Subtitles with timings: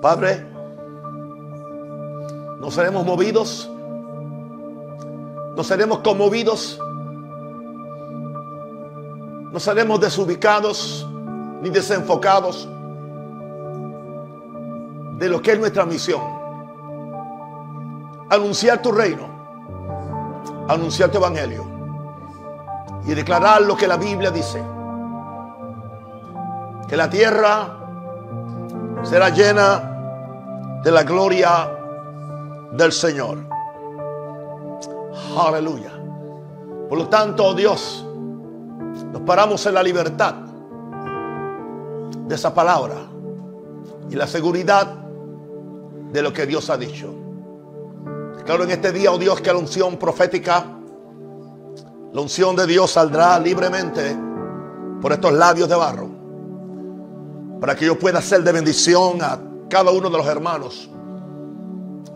[0.00, 0.46] Padre,
[2.60, 3.70] no seremos movidos,
[5.56, 6.78] no seremos conmovidos,
[9.52, 11.08] no seremos desubicados
[11.62, 12.68] ni desenfocados
[15.18, 16.20] de lo que es nuestra misión.
[18.30, 19.26] Anunciar tu reino,
[20.68, 21.64] anunciar tu evangelio
[23.04, 24.62] y declarar lo que la Biblia dice.
[26.86, 27.78] Que la tierra
[29.02, 29.87] será llena
[30.82, 31.70] de la gloria
[32.72, 33.38] del Señor.
[35.36, 35.92] Aleluya.
[36.88, 38.04] Por lo tanto, Dios,
[39.12, 40.34] nos paramos en la libertad
[42.26, 42.96] de esa palabra
[44.10, 44.86] y la seguridad
[46.12, 47.14] de lo que Dios ha dicho.
[48.44, 50.64] Claro, en este día, oh Dios, que la unción profética,
[52.12, 54.16] la unción de Dios saldrá libremente
[55.02, 56.08] por estos labios de barro,
[57.60, 60.88] para que yo pueda ser de bendición a cada uno de los hermanos,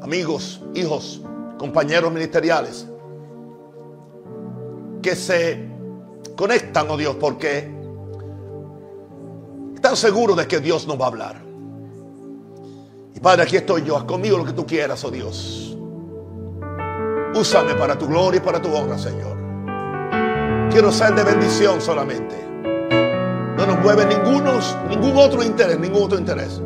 [0.01, 1.21] amigos, hijos,
[1.59, 2.87] compañeros ministeriales,
[5.02, 5.68] que se
[6.37, 7.71] conectan, oh Dios, porque
[9.74, 11.43] están seguros de que Dios nos va a hablar.
[13.15, 15.77] Y Padre, aquí estoy yo, haz conmigo lo que tú quieras, oh Dios.
[17.34, 19.37] Úsame para tu gloria y para tu honra, Señor.
[20.71, 22.34] Quiero ser de bendición solamente.
[23.57, 24.52] No nos mueve ninguno,
[24.88, 26.60] ningún otro interés, ningún otro interés.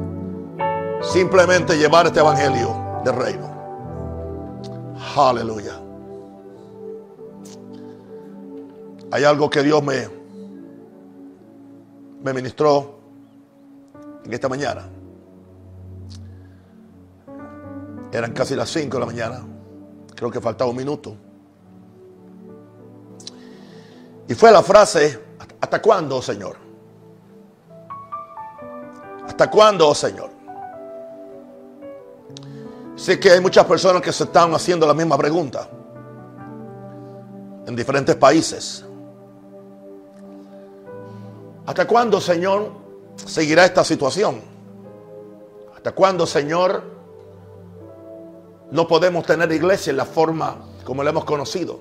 [1.02, 3.56] Simplemente llevar este evangelio del reino.
[5.16, 5.80] Aleluya.
[9.12, 10.08] Hay algo que Dios me,
[12.22, 12.98] me ministró
[14.24, 14.88] en esta mañana.
[18.12, 19.46] Eran casi las 5 de la mañana.
[20.14, 21.16] Creo que faltaba un minuto.
[24.28, 25.20] Y fue la frase,
[25.60, 26.56] ¿hasta cuándo, Señor?
[29.26, 30.35] ¿Hasta cuándo, Señor?
[32.96, 35.68] Sé que hay muchas personas que se están haciendo la misma pregunta
[37.66, 38.84] en diferentes países.
[41.66, 42.70] ¿Hasta cuándo, Señor,
[43.16, 44.40] seguirá esta situación?
[45.74, 46.82] ¿Hasta cuándo, Señor,
[48.70, 51.80] no podemos tener iglesia en la forma como la hemos conocido?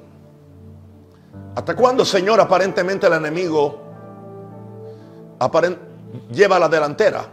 [1.56, 3.80] ¿Hasta cuándo, Señor, aparentemente el enemigo
[6.30, 7.26] lleva la delantera?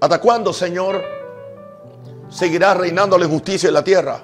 [0.00, 1.02] ¿Hasta cuándo, Señor,
[2.34, 4.20] seguirá reinando la injusticia en la tierra?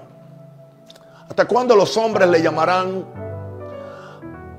[1.28, 3.04] ¿Hasta cuándo los hombres le llamarán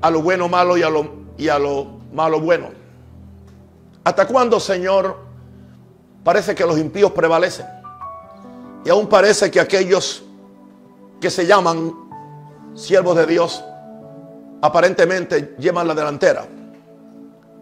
[0.02, 2.70] a lo bueno malo y a lo, y a lo malo bueno.
[4.04, 5.16] ¿Hasta cuándo, Señor,
[6.24, 7.66] parece que los impíos prevalecen?
[8.84, 10.24] Y aún parece que aquellos
[11.20, 11.94] que se llaman
[12.74, 13.64] siervos de Dios
[14.60, 16.44] aparentemente llevan la delantera.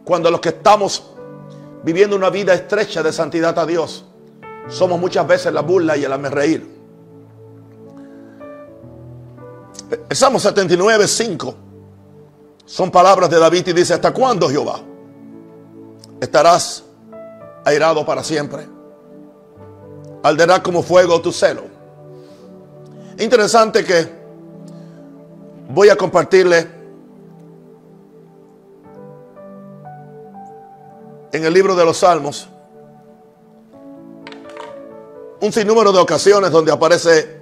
[0.02, 1.12] Cuando los que estamos
[1.82, 4.06] viviendo una vida estrecha de santidad a Dios,
[4.68, 6.80] somos muchas veces la burla y el hazme reír.
[10.08, 11.54] El Salmo 79, 5
[12.64, 14.80] son palabras de David y dice, ¿hasta cuándo Jehová?
[16.20, 16.84] ¿Estarás
[17.64, 18.68] airado para siempre?
[20.22, 21.64] Alderá como fuego tu celo.
[23.18, 24.08] Interesante que
[25.68, 26.66] voy a compartirle
[31.32, 32.48] en el libro de los Salmos
[35.40, 37.40] un sinnúmero de ocasiones donde aparece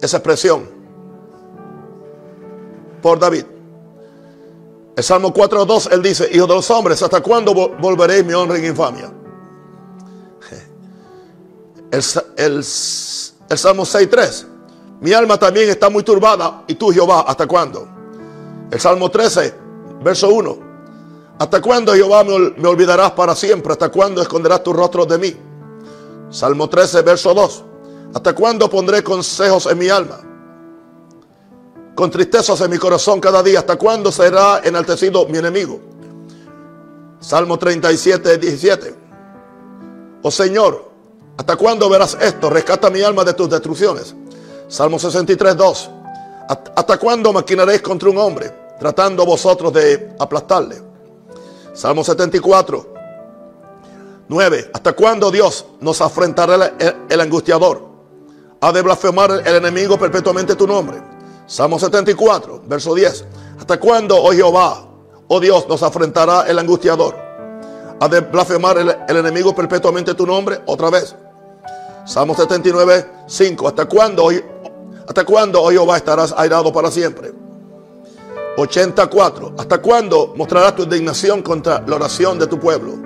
[0.00, 0.68] esa expresión
[3.02, 3.44] por David.
[4.96, 8.64] El Salmo 4.2, él dice, Hijo de los hombres, ¿hasta cuándo volveréis mi honra en
[8.64, 9.12] infamia?
[11.90, 12.02] El,
[12.36, 14.46] el Salmo 6.3,
[15.00, 17.86] mi alma también está muy turbada, y tú Jehová, ¿hasta cuándo?
[18.70, 19.54] El Salmo 13,
[20.02, 20.58] verso 1,
[21.38, 23.72] ¿hasta cuándo Jehová me, me olvidarás para siempre?
[23.72, 25.36] ¿Hasta cuándo esconderás tu rostro de mí?
[26.30, 27.64] Salmo 13, verso 2,
[28.14, 30.20] ¿hasta cuándo pondré consejos en mi alma?
[31.94, 33.60] con tristezas en mi corazón cada día.
[33.60, 35.80] ¿Hasta cuándo será enaltecido mi enemigo?
[37.20, 38.94] Salmo 37, 17.
[40.22, 40.90] Oh Señor,
[41.36, 42.50] ¿hasta cuándo verás esto?
[42.50, 44.14] Rescata mi alma de tus destrucciones.
[44.68, 45.90] Salmo 63, 2.
[46.48, 50.82] ¿Hasta cuándo maquinaréis contra un hombre, tratando vosotros de aplastarle?
[51.72, 52.93] Salmo 74,
[54.28, 54.70] 9.
[54.72, 56.72] ¿Hasta cuándo Dios nos afrentará
[57.08, 57.82] el, angustiador?
[58.60, 60.96] Ha de blasfemar el enemigo perpetuamente tu nombre.
[61.46, 63.24] Salmo 74, verso 10.
[63.58, 64.86] ¿Hasta cuándo, oh Jehová,
[65.28, 67.16] oh Dios, nos afrentará el angustiador?
[68.00, 70.60] ¿Ha de blasfemar el, enemigo perpetuamente tu nombre?
[70.66, 71.14] Otra vez.
[72.06, 73.68] Salmo 79, 5.
[73.68, 74.30] ¿Hasta cuándo,
[75.06, 77.32] hasta cuándo, oh Jehová, estarás airado para siempre?
[78.56, 79.54] 84.
[79.58, 83.03] ¿Hasta cuándo mostrarás tu indignación contra la oración de tu pueblo?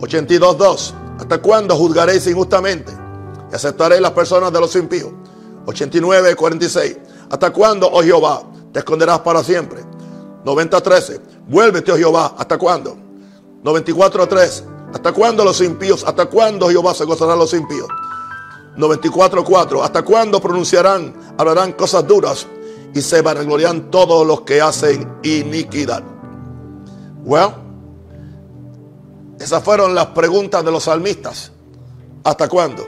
[0.00, 0.94] 82, 2.
[1.18, 2.92] ¿Hasta cuándo juzgaréis injustamente?
[3.50, 5.10] Y aceptaréis las personas de los impíos.
[5.66, 6.96] 89, 46.
[7.30, 8.42] ¿Hasta cuándo, oh Jehová,
[8.72, 9.84] te esconderás para siempre?
[10.44, 11.20] 90, 13.
[11.48, 12.96] Vuélvete, oh Jehová, ¿hasta cuándo?
[13.62, 14.64] 94, 3.
[14.94, 16.02] ¿Hasta cuándo los impíos?
[16.04, 17.88] ¿Hasta cuándo Jehová se gozará los impíos?
[18.76, 19.84] 94, 4.
[19.84, 22.46] ¿Hasta cuándo pronunciarán, hablarán cosas duras
[22.94, 26.02] y se vanaglorian todos los que hacen iniquidad?
[27.22, 27.52] Well,
[29.40, 31.50] esas fueron las preguntas de los salmistas.
[32.22, 32.86] ¿Hasta cuándo?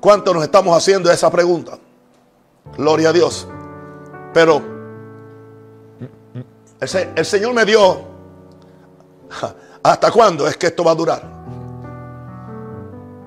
[0.00, 1.78] ¿Cuánto nos estamos haciendo esa pregunta?
[2.76, 3.46] Gloria a Dios.
[4.32, 4.62] Pero
[6.80, 8.00] el, Señor me dio
[9.82, 11.22] ¿Hasta cuándo es que esto va a durar?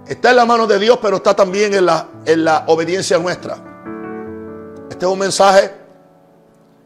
[0.07, 3.57] Está en la mano de Dios, pero está también en la, en la obediencia nuestra.
[4.89, 5.71] Este es un mensaje,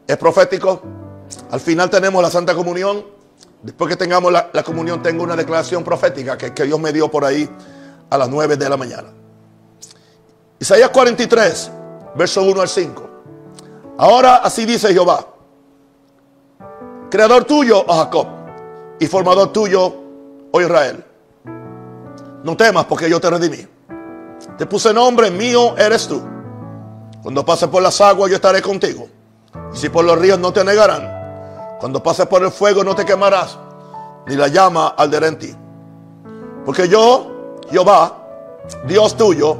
[0.06, 0.82] es profético.
[1.50, 3.17] Al final tenemos la Santa Comunión.
[3.62, 7.24] Después que tengamos la, comunión, tengo una declaración profética que, que Dios me dio por
[7.24, 7.48] ahí
[8.10, 9.08] a las 9 de la mañana.
[10.60, 11.70] Isaías 43,
[12.16, 13.10] verso 1 al 5.
[13.98, 15.26] Ahora así dice Jehová,
[17.10, 18.26] creador tuyo, oh Jacob
[19.00, 19.94] y formador tuyo,
[20.52, 21.04] oh Israel.
[22.44, 23.66] No temas porque yo te redimí.
[24.56, 26.22] Te puse nombre, mío eres tú.
[27.22, 29.08] Cuando pases por las aguas yo estaré contigo.
[29.72, 31.17] Y si por los ríos no te negarán.
[31.78, 33.56] Cuando pases por el fuego no te quemarás.
[34.26, 35.54] Ni la llama arderá en ti.
[36.64, 38.16] Porque yo, Jehová,
[38.86, 39.56] Dios tuyo,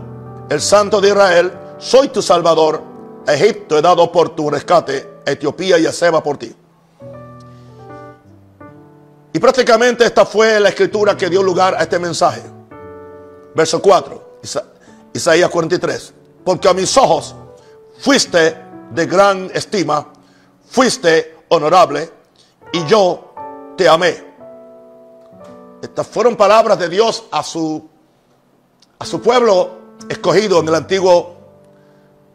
[0.50, 2.82] el Santo de Israel, soy tu Salvador.
[3.26, 5.20] Egipto he dado por tu rescate.
[5.24, 6.54] Etiopía y a Seba por ti.
[9.32, 12.42] Y prácticamente esta fue la escritura que dio lugar a este mensaje.
[13.54, 14.40] Verso 4,
[15.12, 16.14] Isaías 43.
[16.44, 17.34] Porque a mis ojos
[17.98, 18.56] fuiste
[18.90, 20.06] de gran estima,
[20.68, 22.10] fuiste honorable
[22.72, 23.34] y yo
[23.76, 24.24] te amé.
[25.82, 27.88] Estas fueron palabras de Dios a su,
[28.98, 29.70] a su pueblo
[30.08, 31.36] escogido en el antiguo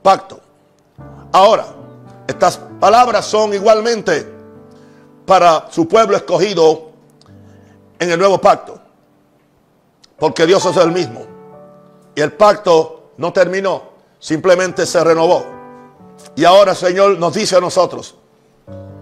[0.01, 0.39] pacto.
[1.31, 1.65] Ahora,
[2.27, 4.31] estas palabras son igualmente
[5.25, 6.91] para su pueblo escogido
[7.99, 8.79] en el nuevo pacto.
[10.17, 11.25] Porque Dios es el mismo.
[12.15, 13.83] Y el pacto no terminó,
[14.19, 15.43] simplemente se renovó.
[16.35, 18.15] Y ahora Señor nos dice a nosotros,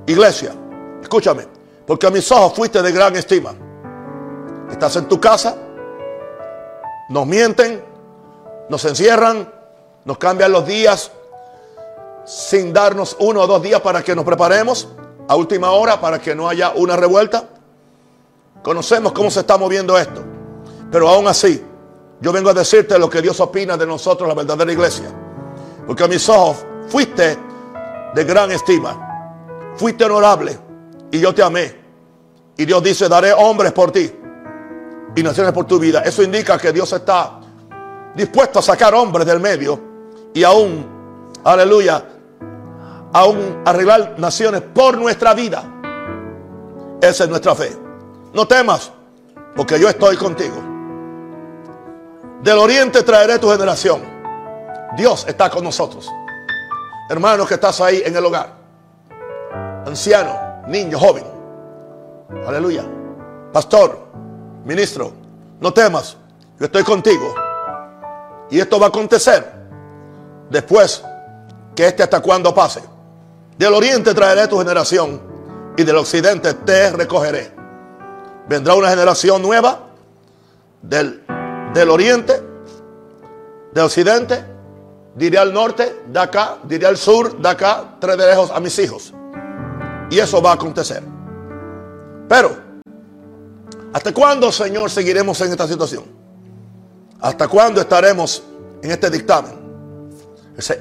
[0.06, 0.54] iglesia,
[1.02, 1.48] escúchame,
[1.86, 3.54] porque a mis ojos fuiste de gran estima.
[4.72, 5.56] Estás en tu casa,
[7.10, 7.84] nos mienten,
[8.70, 9.52] nos encierran,
[10.06, 11.12] nos cambian los días
[12.26, 14.88] sin darnos uno o dos días para que nos preparemos
[15.28, 17.46] a última hora para que no haya una revuelta.
[18.64, 20.24] Conocemos cómo se está moviendo esto.
[20.92, 21.64] Pero aún así,
[22.20, 25.12] yo vengo a decirte lo que Dios opina de nosotros, la verdadera iglesia.
[25.88, 26.58] Porque a mis ojos
[26.88, 27.38] fuiste
[28.14, 29.11] de gran estima.
[29.76, 30.58] Fuiste honorable
[31.12, 31.76] y yo te amé.
[32.58, 34.12] Y Dios dice, daré hombres por ti
[35.16, 36.02] y naciones por tu vida.
[36.02, 37.40] Eso indica que Dios está
[38.16, 39.80] dispuesto a sacar hombres del medio
[40.34, 40.86] y aún,
[41.44, 42.04] aleluya,
[43.14, 45.64] aún arreglar naciones por nuestra vida.
[47.02, 47.76] Esa es nuestra fe.
[48.34, 48.92] No temas,
[49.56, 50.56] porque yo estoy contigo.
[52.44, 54.02] Del oriente traeré tu generación.
[54.96, 56.10] Dios está con nosotros.
[57.10, 58.61] Hermano que estás ahí en el hogar.
[59.92, 61.26] Anciano, niño, joven.
[62.48, 62.86] Aleluya.
[63.52, 64.00] Pastor,
[64.64, 65.12] ministro,
[65.60, 66.16] no temas.
[66.58, 67.36] Yo estoy contigo.
[68.50, 69.52] Y esto va a acontecer
[70.50, 71.04] después
[71.76, 72.82] que este hasta cuando pase.
[73.58, 75.22] Del oriente traeré tu generación
[75.76, 77.52] y del occidente te recogeré.
[78.48, 79.88] Vendrá una generación nueva
[80.82, 81.22] del,
[81.74, 82.42] del oriente,
[83.74, 84.42] del occidente,
[85.16, 88.80] diré al norte, de acá, diré al sur, de acá, tres de lejos a mis
[88.80, 89.14] hijos.
[90.12, 91.02] Y eso va a acontecer.
[92.28, 92.56] Pero,
[93.94, 96.04] ¿hasta cuándo, Señor, seguiremos en esta situación?
[97.22, 98.44] ¿Hasta cuándo estaremos
[98.84, 99.54] en este dictamen?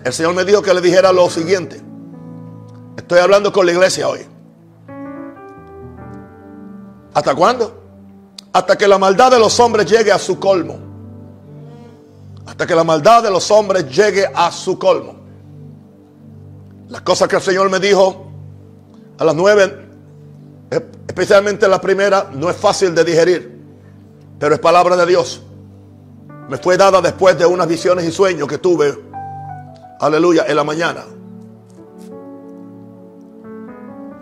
[0.04, 1.80] El Señor me dijo que le dijera lo siguiente.
[2.96, 4.26] Estoy hablando con la iglesia hoy.
[7.14, 7.82] ¿Hasta cuándo?
[8.52, 10.76] Hasta que la maldad de los hombres llegue a su colmo.
[12.46, 15.14] Hasta que la maldad de los hombres llegue a su colmo.
[16.88, 18.29] Las cosas que el Señor me dijo
[19.20, 19.86] a las nueve,
[21.06, 23.60] especialmente la primera, no es fácil de digerir,
[24.38, 25.42] pero es palabra de Dios.
[26.48, 28.98] Me fue dada después de unas visiones y sueños que tuve,
[30.00, 31.04] aleluya, en la mañana.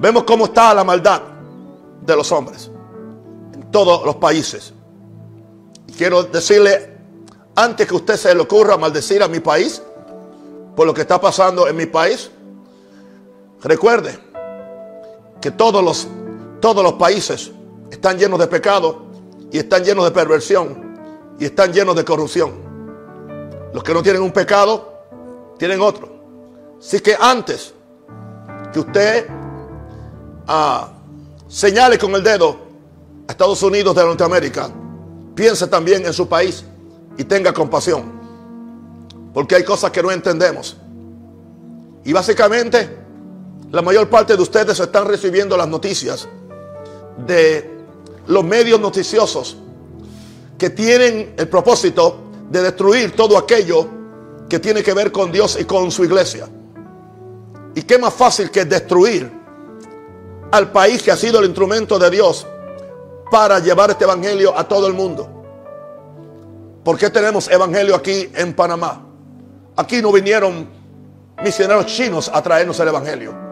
[0.00, 1.22] Vemos cómo está la maldad
[2.04, 2.68] de los hombres
[3.54, 4.74] en todos los países.
[5.96, 6.98] Quiero decirle,
[7.54, 9.80] antes que usted se le ocurra maldecir a mi país
[10.74, 12.32] por lo que está pasando en mi país,
[13.62, 14.27] recuerde
[15.40, 16.08] que todos los,
[16.60, 17.50] todos los países
[17.90, 19.06] están llenos de pecado
[19.50, 20.98] y están llenos de perversión
[21.38, 22.52] y están llenos de corrupción.
[23.72, 24.92] Los que no tienen un pecado,
[25.58, 26.08] tienen otro.
[26.78, 27.74] Así que antes
[28.72, 29.26] que usted
[30.46, 30.90] ah,
[31.48, 32.56] señale con el dedo
[33.26, 34.70] a Estados Unidos de Norteamérica,
[35.34, 36.64] piense también en su país
[37.16, 38.18] y tenga compasión.
[39.32, 40.76] Porque hay cosas que no entendemos.
[42.04, 42.96] Y básicamente,
[43.70, 46.26] la mayor parte de ustedes están recibiendo las noticias
[47.26, 47.78] de
[48.26, 49.56] los medios noticiosos
[50.56, 53.86] que tienen el propósito de destruir todo aquello
[54.48, 56.48] que tiene que ver con Dios y con su iglesia.
[57.74, 59.30] ¿Y qué más fácil que destruir
[60.50, 62.46] al país que ha sido el instrumento de Dios
[63.30, 65.28] para llevar este evangelio a todo el mundo?
[66.82, 69.04] ¿Por qué tenemos evangelio aquí en Panamá?
[69.76, 70.66] Aquí no vinieron
[71.44, 73.47] misioneros chinos a traernos el evangelio.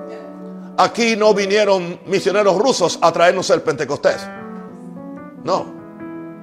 [0.79, 4.27] Aquí no vinieron misioneros rusos a traernos el Pentecostés.
[5.43, 5.67] No.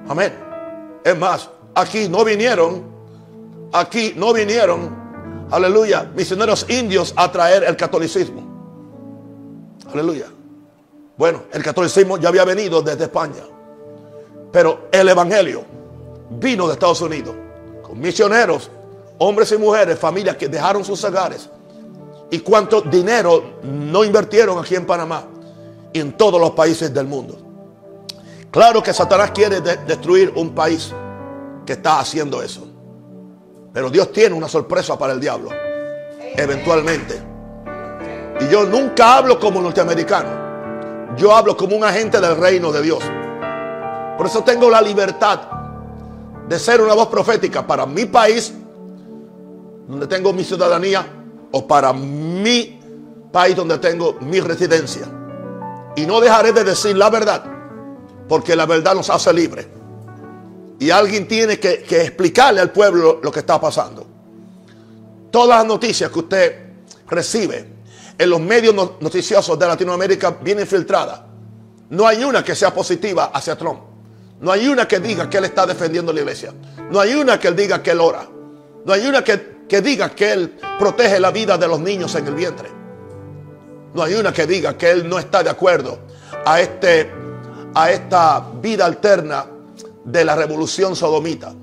[0.08, 0.32] Amén.
[1.04, 2.82] Es más, aquí no vinieron,
[3.72, 8.42] aquí no vinieron, aleluya, misioneros indios a traer el catolicismo.
[9.92, 10.26] Aleluya.
[11.16, 13.42] Bueno, el catolicismo ya había venido desde España.
[14.50, 15.64] Pero el evangelio
[16.30, 17.34] vino de Estados Unidos
[17.82, 18.70] con misioneros
[19.18, 21.48] hombres y mujeres, familias que dejaron sus hogares
[22.30, 25.24] y cuánto dinero no invirtieron aquí en Panamá
[25.92, 27.38] y en todos los países del mundo.
[28.50, 30.92] Claro que Satanás quiere destruir un país
[31.66, 32.66] que está haciendo eso.
[33.72, 35.50] Pero Dios tiene una sorpresa para el diablo.
[36.36, 37.20] Eventualmente.
[38.40, 41.16] Y yo nunca hablo como norteamericano.
[41.16, 43.02] Yo hablo como un agente del reino de Dios.
[44.16, 45.40] Por eso tengo la libertad
[46.48, 48.52] de ser una voz profética para mi país
[49.88, 51.23] donde tengo mi ciudadanía
[51.56, 52.80] o para mi
[53.30, 55.02] país donde tengo mi residencia.
[55.94, 57.44] Y no dejaré de decir la verdad,
[58.28, 59.68] porque la verdad nos hace libres.
[60.80, 64.04] Y alguien tiene que, explicarle al pueblo lo que está pasando.
[65.30, 66.56] Todas las noticias que usted
[67.06, 67.72] recibe
[68.18, 71.20] en los medios noticiosos de Latinoamérica vienen filtradas.
[71.90, 73.78] No hay una que sea positiva hacia Trump.
[74.40, 76.52] No hay una que diga que él está defendiendo la iglesia.
[76.90, 78.28] No hay una que él diga que él ora.
[78.84, 82.26] No hay una que que diga que Él protege la vida de los niños en
[82.26, 82.70] el vientre.
[83.94, 85.98] No hay una que diga que Él no está de acuerdo
[86.44, 87.10] a, este,
[87.74, 89.46] a esta vida alterna
[90.04, 91.54] de la revolución sodomita.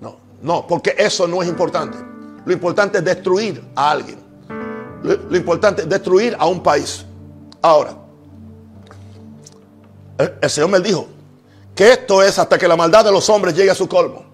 [0.00, 1.98] No, no, porque eso no es importante.
[2.44, 4.18] Lo importante es destruir a alguien.
[5.02, 7.04] Lo, importante es destruir a un país.
[7.62, 7.94] Ahora,
[10.40, 11.06] el Señor me dijo
[11.74, 14.24] que esto es hasta que la maldad de los hombres llegue a su colmo.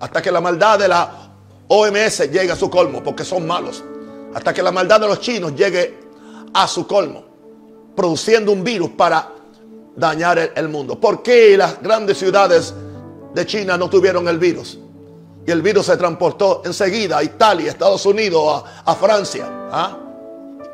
[0.00, 1.21] Hasta que la maldad de la
[1.68, 3.82] OMS llega a su colmo porque son malos.
[4.34, 5.98] Hasta que la maldad de los chinos llegue
[6.54, 7.24] a su colmo,
[7.94, 9.30] produciendo un virus para
[9.96, 10.98] dañar el, mundo.
[10.98, 12.74] ¿Por qué las grandes ciudades
[13.34, 14.78] de China no tuvieron el virus?
[15.46, 19.46] Y el virus se transportó enseguida a Italia, Estados Unidos, a, Francia.
[19.70, 19.98] ¿ah?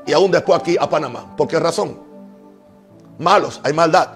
[0.06, 1.34] Y aún después aquí a Panamá.
[1.36, 1.98] ¿Por qué razón?
[3.18, 4.08] Malos, hay maldad.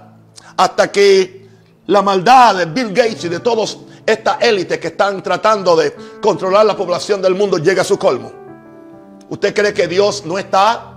[0.57, 1.49] Hasta que
[1.87, 6.67] la maldad de Bill Gates y de todos esta élite que están tratando de controlar
[6.67, 8.33] la población del mundo llega a su colmo.
[9.29, 10.95] ¿Usted cree que Dios no está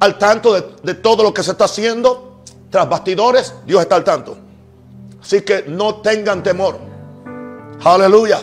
[0.00, 3.54] al tanto de, todo lo que se está haciendo tras bastidores?
[3.66, 4.36] Dios está al tanto.
[5.20, 6.78] Así que no tengan temor.
[7.84, 8.40] Aleluya.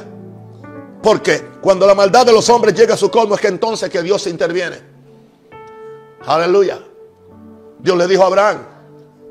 [1.01, 4.01] Porque cuando la maldad de los hombres llega a su colmo es que entonces que
[4.01, 4.77] Dios interviene.
[6.25, 6.79] Aleluya.
[7.79, 8.57] Dios le dijo a Abraham,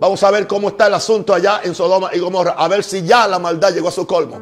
[0.00, 2.52] Vamos a ver cómo está el asunto allá en Sodoma y Gomorra.
[2.52, 4.40] A ver si ya la maldad llegó a su colmo.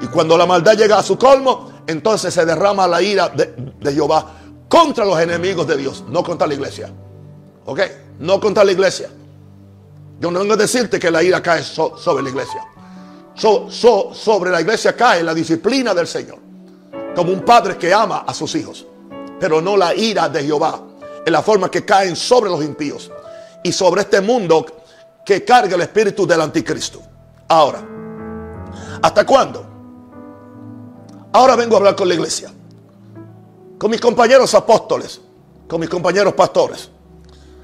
[0.00, 4.24] Y cuando la maldad llega a su colmo, entonces se derrama la ira de, Jehová
[4.68, 6.92] contra los enemigos de Dios, no contra la iglesia.
[7.66, 7.80] ¿Ok?
[8.20, 9.10] No contra la iglesia.
[10.20, 12.64] Yo no vengo a decirte que la ira cae sobre la iglesia.
[13.34, 16.38] sobre la iglesia cae la disciplina del Señor.
[17.16, 18.86] Como un padre que ama a sus hijos.
[19.40, 20.80] Pero no la ira de Jehová.
[21.26, 23.10] En la forma que caen sobre los impíos.
[23.64, 24.64] Y sobre este mundo
[25.30, 27.00] que carga el espíritu del anticristo.
[27.46, 27.80] Ahora,
[29.00, 29.64] ¿hasta cuándo?
[31.32, 32.50] Ahora vengo a hablar con la iglesia,
[33.78, 35.20] con mis compañeros apóstoles,
[35.68, 36.90] con mis compañeros pastores.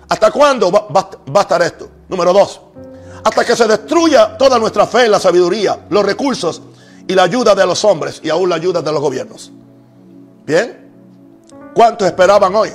[0.08, 1.88] ¿Hasta cuándo va, a estar esto?
[2.08, 2.60] Número dos,
[3.24, 6.62] hasta que se destruya toda nuestra fe, la sabiduría, los recursos
[7.08, 9.50] y la ayuda de los hombres y aún la ayuda de los gobiernos.
[10.44, 10.88] Bien,
[11.74, 12.70] ¿cuántos esperaban hoy?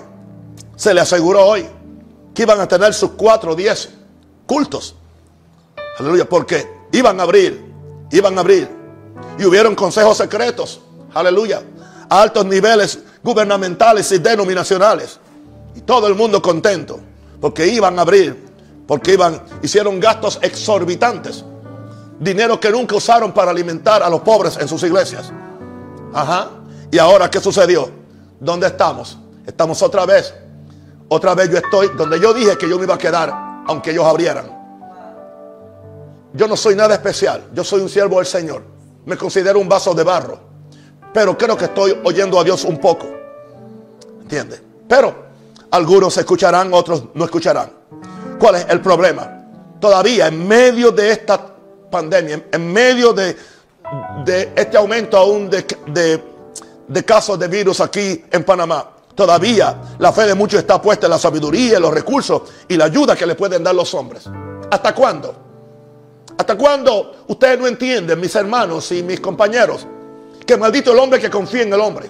[0.75, 1.65] Se le aseguró hoy
[2.33, 4.00] que iban a tener sus cuatro diez
[4.51, 4.96] cultos.
[5.98, 7.63] Aleluya, porque iban a abrir,
[8.12, 8.67] iban a abrir.
[9.39, 10.81] Y hubieron consejos secretos,
[11.13, 11.62] aleluya,
[12.10, 15.22] a altos niveles gubernamentales y denominacionales.
[15.74, 17.00] Y todo el mundo contento,
[17.39, 18.46] porque iban a abrir,
[18.86, 21.46] porque iban, hicieron gastos exorbitantes
[22.20, 25.31] Dinero que nunca usaron para alimentar a los pobres en sus iglesias.
[26.13, 26.50] Ajá.
[26.91, 27.89] ¿Y ahora qué sucedió?
[28.39, 29.17] ¿Dónde estamos?
[29.48, 30.31] Estamos otra vez.
[31.08, 34.06] Otra vez yo estoy donde yo dije que yo me iba a quedar, aunque ellos
[34.06, 34.62] abrieran.
[36.34, 37.50] Yo no soy nada especial.
[37.53, 38.63] Yo soy un siervo del Señor.
[39.06, 40.39] Me considero un vaso de barro.
[41.13, 43.08] Pero creo que estoy oyendo a Dios un poco.
[44.22, 44.62] ¿Entiendes?
[44.88, 45.13] Pero
[45.72, 47.72] algunos escucharán, otros no escucharán.
[48.39, 49.46] ¿Cuál es el problema?
[49.80, 51.53] Todavía en medio de esta
[51.89, 53.36] pandemia, en medio de,
[54.56, 60.60] este aumento aún de casos de virus aquí en Panamá, todavía la fe de muchos
[60.60, 63.75] está puesta en la sabiduría, en los recursos y la ayuda que le pueden dar
[63.75, 64.30] los hombres.
[64.70, 65.36] ¿Hasta cuándo?
[66.38, 69.86] ¿Hasta cuándo ustedes no entienden, mis hermanos y mis compañeros,
[70.46, 72.10] que maldito el hombre que confía en el hombre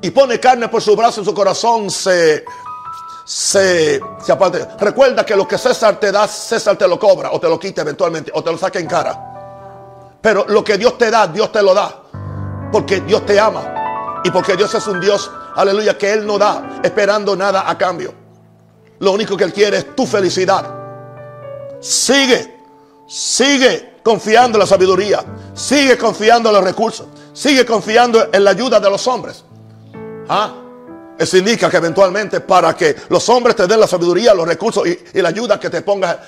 [0.00, 2.44] y pone carne por su brazo y su corazón se,
[3.24, 4.66] se, se aparte?
[4.78, 7.82] Recuerda que lo que César te da, César te lo cobra o te lo quita
[7.82, 9.28] eventualmente o te lo saca en cara.
[10.20, 12.02] Pero lo que Dios te da, Dios te lo da.
[12.70, 13.77] Porque Dios te ama.
[14.24, 18.14] Y porque Dios es un Dios, aleluya, que Él no da esperando nada a cambio.
[18.98, 20.74] Lo único que Él quiere es tu felicidad.
[21.80, 22.58] Sigue
[23.08, 25.24] Sigue confiando en la sabiduría.
[25.54, 27.06] Sigue confiando en los recursos.
[27.32, 29.44] Sigue confiando en la ayuda de los hombres.
[30.28, 30.54] ¿Ah?
[31.18, 35.20] Eso indica que eventualmente para que los hombres te den la sabiduría, los recursos y,
[35.20, 36.18] la ayuda que te pongas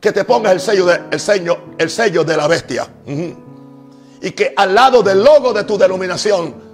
[0.00, 2.88] que te pongas el sello de, el sello, el sello de la bestia.
[4.22, 6.69] Y que al lado del logo de tu denominación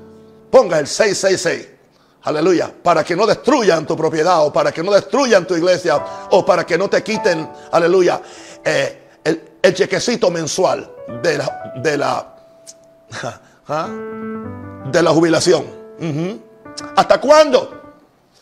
[0.51, 1.69] ponga el 666.
[2.25, 2.73] Aleluya.
[2.83, 6.67] Para que no destruyan tu propiedad o para que no destruyan tu iglesia o para
[6.67, 8.21] que no te quiten, aleluya,
[8.65, 9.07] eh,
[9.67, 10.89] el chequecito mensual
[11.23, 12.35] de la, de la,
[13.69, 13.89] ¿ah?
[14.93, 15.65] de la jubilación.
[16.95, 17.97] ¿Hasta cuándo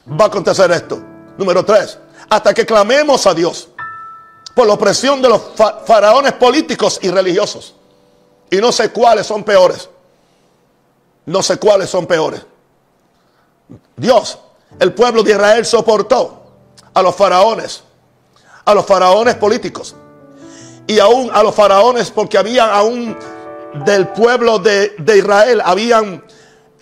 [0.08, 1.02] va a acontecer esto?
[1.38, 3.68] Número tres, hasta que clamemos a Dios
[4.54, 5.40] por la opresión de los
[5.86, 7.74] faraones políticos y religiosos.
[8.50, 9.88] Y no sé cuáles son peores.
[11.26, 12.44] No sé cuáles son peores.
[13.96, 14.38] Dios,
[14.78, 16.44] el pueblo de Israel soportó
[16.92, 17.82] a los faraones,
[18.64, 19.94] a los faraones políticos,
[20.86, 23.16] y aún a los faraones, porque había aún
[23.84, 26.24] del pueblo de, Israel, habían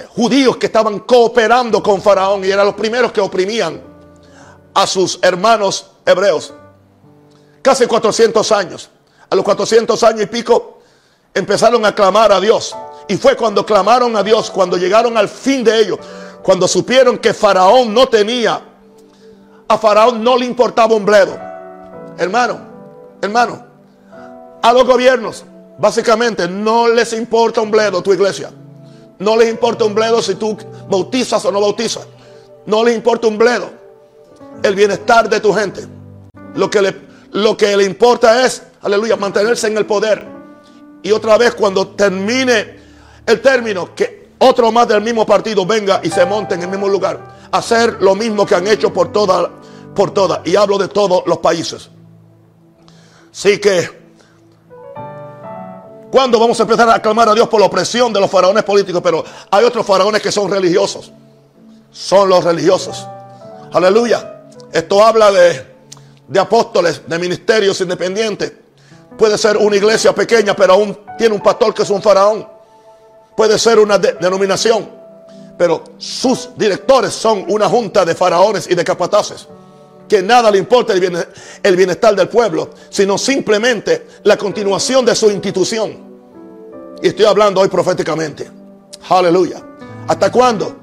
[0.09, 3.81] judíos que estaban cooperando con Faraón y eran los primeros que oprimían
[4.75, 6.53] a sus hermanos hebreos.
[7.63, 8.91] Casi 400 años.
[9.31, 10.81] A los 400 años y pico
[11.33, 12.77] empezaron a clamar a Dios.
[13.09, 15.99] Y fue cuando clamaron a Dios, cuando llegaron al fin de ellos,
[16.43, 18.61] cuando supieron que Faraón no tenía,
[19.69, 21.39] a Faraón no le importaba un bledo.
[22.19, 22.61] Hermano,
[23.21, 23.65] hermano,
[24.63, 25.45] a los gobiernos.
[25.79, 28.51] Básicamente, no les importa un bledo tu iglesia.
[29.19, 30.57] No les importa un bledo si tú
[30.89, 32.07] bautizas o no bautizas.
[32.67, 33.71] No les importa un bledo
[34.63, 35.87] el bienestar de tu gente.
[36.55, 36.97] Lo que le,
[37.33, 40.27] lo que le importa es, aleluya, mantenerse en el poder.
[41.03, 42.82] Y otra vez cuando termine
[43.27, 46.89] el término, que otro más del mismo partido venga y se monte en el mismo
[46.89, 47.49] lugar.
[47.51, 49.51] Hacer lo mismo que han hecho por toda,
[49.95, 50.13] por.
[50.45, 51.91] Y hablo de todos los países.
[53.31, 54.03] Así que
[56.13, 59.01] ¿Cuándo vamos a empezar a clamar a Dios por la opresión de los faraones políticos?
[59.03, 61.11] Pero hay otros faraones que son religiosos.
[61.91, 63.07] Son los religiosos.
[63.73, 64.43] Aleluya.
[64.71, 65.67] Esto habla de,
[66.29, 68.53] de apóstoles, de ministerios independientes.
[69.17, 72.47] Puede ser una iglesia pequeña, pero aún tiene un pastor que es un faraón.
[73.37, 74.89] Puede ser una denominación,
[75.57, 79.47] pero sus directores son una junta de faraones y de capataces
[80.13, 86.13] que nada le importa el bienestar del pueblo, sino simplemente la continuación de su institución.
[87.01, 88.51] Y estoy hablando hoy proféticamente.
[89.09, 89.63] Aleluya.
[90.07, 90.77] ¿Hasta cuándo?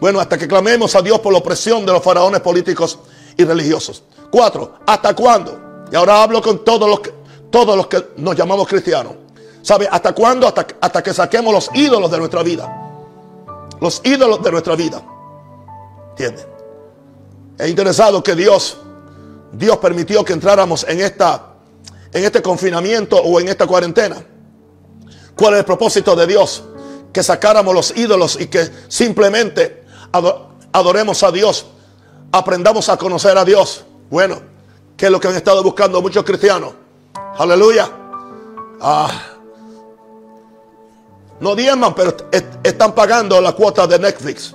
[0.00, 2.98] Bueno, hasta que clamemos a Dios por la opresión de los faraones políticos
[3.36, 4.02] y religiosos.
[4.28, 5.84] Cuatro, ¿hasta cuándo?
[5.92, 7.14] Y ahora hablo con todos los que,
[7.50, 9.12] todos los que nos llamamos cristianos.
[9.64, 9.88] ¿Sabe?
[9.90, 10.46] ¿Hasta cuándo?
[10.46, 12.70] Hasta, hasta que saquemos los ídolos de nuestra vida.
[13.80, 15.02] Los ídolos de nuestra vida.
[16.10, 16.46] ¿Entienden?
[17.56, 18.76] Es interesado que Dios,
[19.52, 21.54] Dios permitió que entráramos en esta,
[22.12, 24.22] en este confinamiento o en esta cuarentena.
[25.34, 26.62] ¿Cuál es el propósito de Dios?
[27.10, 29.82] Que sacáramos los ídolos y que simplemente
[30.72, 31.64] adoremos a Dios,
[32.32, 33.86] aprendamos a conocer a Dios.
[34.10, 34.42] Bueno,
[34.94, 36.74] que es lo que han estado buscando muchos cristianos.
[37.38, 37.90] Aleluya.
[38.82, 39.33] Ah.
[41.40, 42.16] No diezman, pero
[42.62, 44.54] están pagando la cuota de Netflix.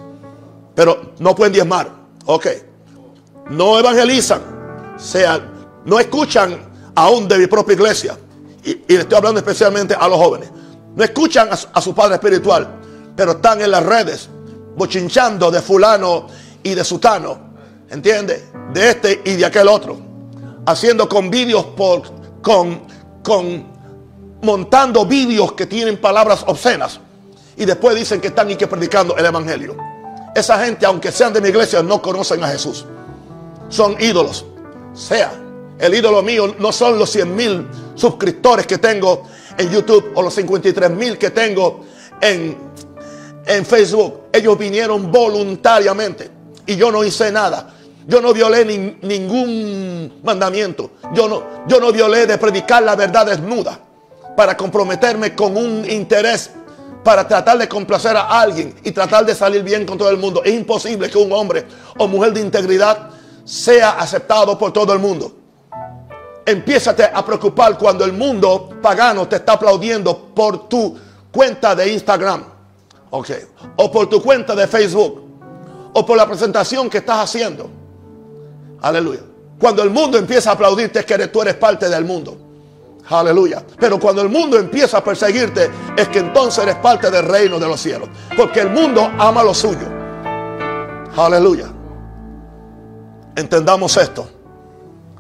[0.76, 1.90] Pero no pueden diezmar.
[2.26, 2.48] Ok
[3.50, 4.42] no evangelizan,
[4.98, 5.40] sea,
[5.86, 6.60] no escuchan
[6.96, 8.18] aún de mi propia iglesia.
[8.64, 10.50] Y, le estoy hablando especialmente a los jóvenes.
[10.96, 12.68] No escuchan a, su padre espiritual,
[13.16, 14.30] pero están en las redes
[14.76, 16.28] bochinchando de fulano
[16.64, 17.50] y de sutano.
[17.90, 18.46] ¿Entiende?
[18.74, 19.98] De este y de aquel otro.
[20.66, 22.04] Haciendo convidios por,
[22.42, 22.84] con,
[23.24, 23.66] con
[24.42, 27.00] montando vídeos que tienen palabras obscenas
[27.58, 29.76] y después dicen que están y que predicando el evangelio.
[30.34, 32.86] Esa gente, aunque sean de mi iglesia, no conocen a Jesús.
[33.68, 34.46] Son ídolos.
[34.94, 35.32] Sea,
[35.78, 39.24] el ídolo mío no son los 100 mil suscriptores que tengo
[39.58, 41.86] en YouTube o los 53 mil que tengo
[42.22, 42.58] en,
[43.46, 44.22] en Facebook.
[44.32, 46.30] Ellos vinieron voluntariamente
[46.66, 47.74] y yo no hice nada.
[48.08, 48.66] Yo no violé
[49.02, 50.92] ningún mandamiento.
[51.14, 53.89] Yo no, yo no violé de predicar la verdad desnuda
[54.40, 56.52] para comprometerme con un interés
[57.04, 60.42] para tratar de complacer a alguien y tratar de salir bien con todo el mundo.
[60.46, 63.10] Es imposible que un hombre o mujer de integridad
[63.44, 65.36] sea aceptado por todo el mundo.
[66.46, 70.98] Empiezate a preocupar cuando el mundo pagano te está aplaudiendo por tu
[71.34, 72.42] cuenta de Instagram.
[73.10, 75.22] O por tu cuenta de Facebook.
[75.92, 77.70] O por la presentación que estás haciendo.
[78.82, 79.20] Aleluya.
[79.60, 82.49] Cuando el mundo empieza a aplaudirte es que tú eres parte del mundo.
[83.10, 83.64] Aleluya.
[83.80, 87.68] Pero cuando el mundo empieza a perseguirte, es que entonces eres parte del reino de
[87.68, 88.10] los cielos.
[88.38, 89.88] Porque el mundo ama lo suyo.
[91.18, 91.68] Aleluya.
[93.36, 94.30] Entendamos esto.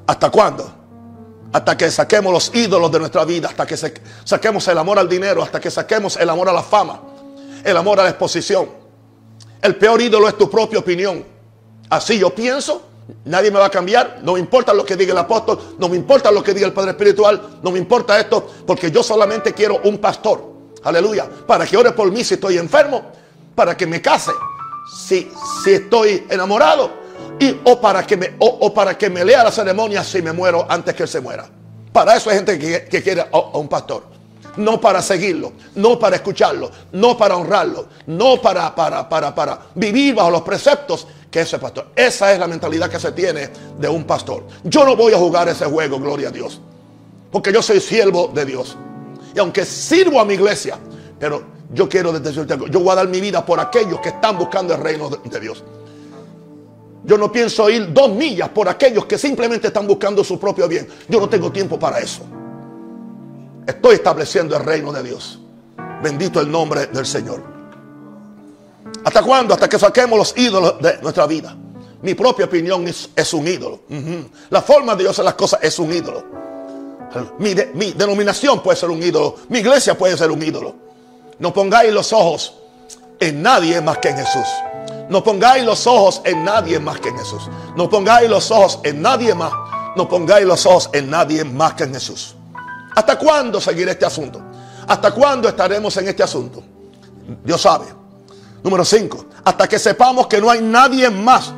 [0.05, 0.71] ¿Hasta cuándo?
[1.51, 5.41] Hasta que saquemos los ídolos de nuestra vida, hasta que saquemos el amor al dinero,
[5.41, 7.01] hasta que saquemos el amor a la fama,
[7.63, 8.69] el amor a la exposición.
[9.61, 11.25] El peor ídolo es tu propia opinión.
[11.89, 12.88] Así yo pienso,
[13.25, 14.19] Nadie me va a cambiar.
[14.23, 15.75] No me importa lo que diga el apóstol.
[15.77, 17.59] No me importa lo que diga el Padre Espiritual.
[17.61, 18.47] No me importa esto.
[18.65, 20.43] Porque yo solamente quiero un pastor.
[20.83, 21.27] Aleluya.
[21.47, 23.03] Para que ore por mí si estoy enfermo.
[23.55, 24.31] Para que me case.
[24.97, 25.31] Si,
[25.63, 26.91] si estoy enamorado.
[27.39, 30.65] Y, o, para que me, o, para que me lea la ceremonia si me muero
[30.67, 31.47] antes que él se muera.
[31.93, 34.19] Para eso hay gente que, quiere a, a un pastor
[34.57, 40.15] no para seguirlo, no para escucharlo, no para honrarlo, no para, para, para, para vivir
[40.15, 41.87] bajo los preceptos que ese pastor.
[41.95, 44.43] Esa es la mentalidad que se tiene de un pastor.
[44.63, 46.59] Yo no voy a jugar ese juego, gloria a Dios.
[47.31, 48.75] Porque yo soy siervo de Dios.
[49.35, 50.79] Y aunque sirvo a mi iglesia,
[51.19, 52.67] pero yo quiero algo.
[52.67, 55.63] Yo voy a dar mi vida por aquellos que están buscando el reino de, Dios.
[57.03, 60.87] Yo no pienso ir dos millas por aquellos que simplemente están buscando su propio bien.
[61.07, 62.23] Yo no tengo tiempo para eso.
[63.67, 65.39] Estoy estableciendo el reino de Dios.
[66.01, 67.58] Bendito el nombre del Señor.
[69.03, 69.53] ¿Hasta cuándo?
[69.53, 71.55] Hasta que saquemos los ídolos de nuestra vida.
[72.01, 73.81] Mi propia opinión es, un ídolo.
[74.49, 76.23] La forma de yo hacer las cosas es un ídolo.
[77.39, 79.35] Mi, mi, denominación puede ser un ídolo.
[79.49, 80.75] Mi iglesia puede ser un ídolo.
[81.39, 82.53] No pongáis los ojos
[83.19, 84.47] en nadie más que en Jesús.
[85.09, 87.49] No pongáis los ojos en nadie más que en Jesús.
[87.75, 89.51] No pongáis los ojos en nadie más.
[89.95, 92.35] No pongáis los ojos en nadie más que en Jesús.
[92.95, 94.41] ¿Hasta cuándo seguirá este asunto?
[94.87, 96.63] ¿Hasta cuándo estaremos en este asunto?
[97.43, 97.85] Dios sabe.
[98.63, 99.25] Número 5.
[99.43, 101.53] Hasta que sepamos que no hay nadie más,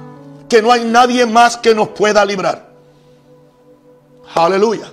[0.48, 2.72] que no hay nadie más que nos pueda librar.
[4.36, 4.92] Aleluya.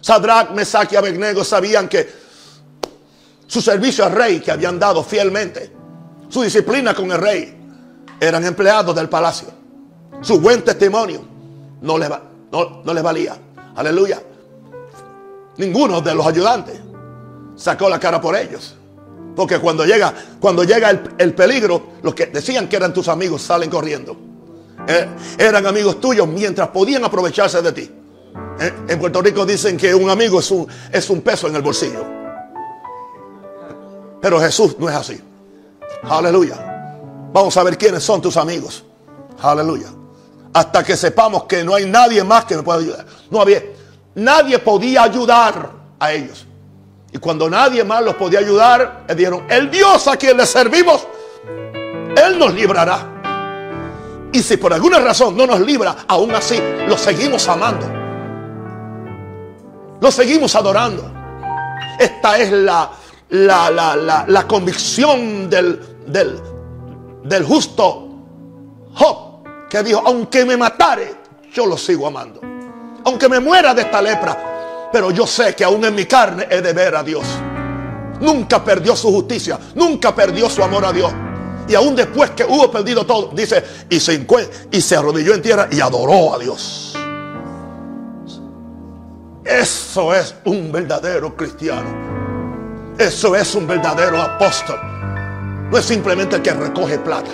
[0.00, 2.08] Sadrach, Mesach y Abednego sabían que
[3.46, 5.72] su servicio al rey que habían dado fielmente,
[6.28, 7.56] su disciplina con el rey,
[8.20, 9.48] eran empleados del palacio.
[10.20, 11.24] Su buen testimonio
[11.80, 13.36] no no les valía.
[13.74, 14.22] Aleluya.
[15.58, 16.80] Ninguno de los ayudantes
[17.56, 18.75] sacó la cara por ellos.
[19.36, 23.68] Porque cuando llega, cuando llega el, peligro, los que decían que eran tus amigos salen
[23.68, 24.16] corriendo.
[24.88, 27.90] Eh, eran amigos tuyos mientras podían aprovecharse de ti.
[28.58, 31.60] Eh, en Puerto Rico dicen que un amigo es un, es un peso en el
[31.60, 32.02] bolsillo.
[34.22, 35.20] Pero Jesús no es así.
[36.04, 37.28] Aleluya.
[37.32, 38.84] Vamos a ver quiénes son tus amigos.
[39.42, 39.88] Aleluya.
[40.54, 43.06] Hasta que sepamos que no hay nadie más que me pueda ayudar.
[43.30, 43.62] No había.
[44.14, 46.45] Nadie podía ayudar a ellos.
[47.16, 51.06] Y cuando nadie más los podía ayudar, le dijeron, el Dios a quien le servimos,
[52.14, 54.28] Él nos librará.
[54.34, 57.86] Y si por alguna razón no nos libra, aún así lo seguimos amando.
[59.98, 61.10] Lo seguimos adorando.
[61.98, 62.90] Esta es la,
[63.30, 66.38] la, convicción del, del,
[67.24, 68.08] del justo
[68.92, 71.14] Job, que dijo, aunque me matare,
[71.50, 72.42] yo lo sigo amando.
[73.06, 74.55] Aunque me muera de esta lepra,
[74.92, 77.24] pero yo sé que aún en mi carne he de ver a Dios.
[78.20, 79.58] Nunca perdió su justicia.
[79.74, 81.12] Nunca perdió su amor a Dios.
[81.68, 84.26] Y aún después que hubo perdido todo, dice, y se,
[84.70, 86.96] y se arrodilló en tierra y adoró a Dios.
[89.44, 92.94] Eso es un verdadero cristiano.
[92.98, 94.78] Eso es un verdadero apóstol.
[95.70, 97.30] No es simplemente el que recoge plata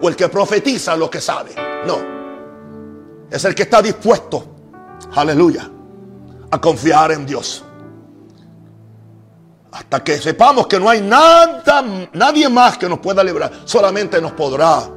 [0.00, 1.54] o el que profetiza lo que sabe.
[1.86, 2.18] No.
[3.30, 4.44] Es el que está dispuesto.
[5.14, 5.70] Aleluya
[6.50, 7.64] a confiar en Dios.
[9.72, 13.52] Hasta que sepamos que no hay nada, nadie más que nos pueda librar.
[13.64, 14.88] Solamente nos podrá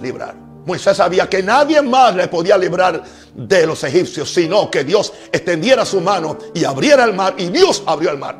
[0.00, 0.34] librar.
[0.64, 3.02] Moisés sabía que nadie más le podía librar
[3.34, 7.34] de los egipcios, sino que Dios extendiera su mano y abriera el mar.
[7.36, 8.38] Y Dios abrió el mar.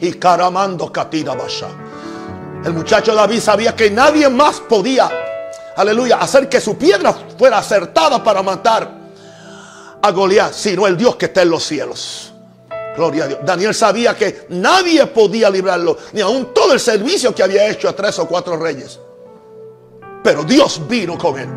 [0.00, 1.68] Y caramando catira basha.
[2.64, 5.08] El muchacho David sabía que nadie más podía,
[5.76, 8.97] aleluya, hacer que su piedra fuera acertada para matar
[10.02, 12.32] a Goliat, sino el Dios que está en los cielos.
[12.96, 13.40] Gloria a Dios.
[13.44, 17.92] Daniel sabía que nadie podía librarlo, ni aun todo el servicio que había hecho a
[17.94, 18.98] tres o cuatro reyes.
[20.22, 21.48] Pero Dios vino con él.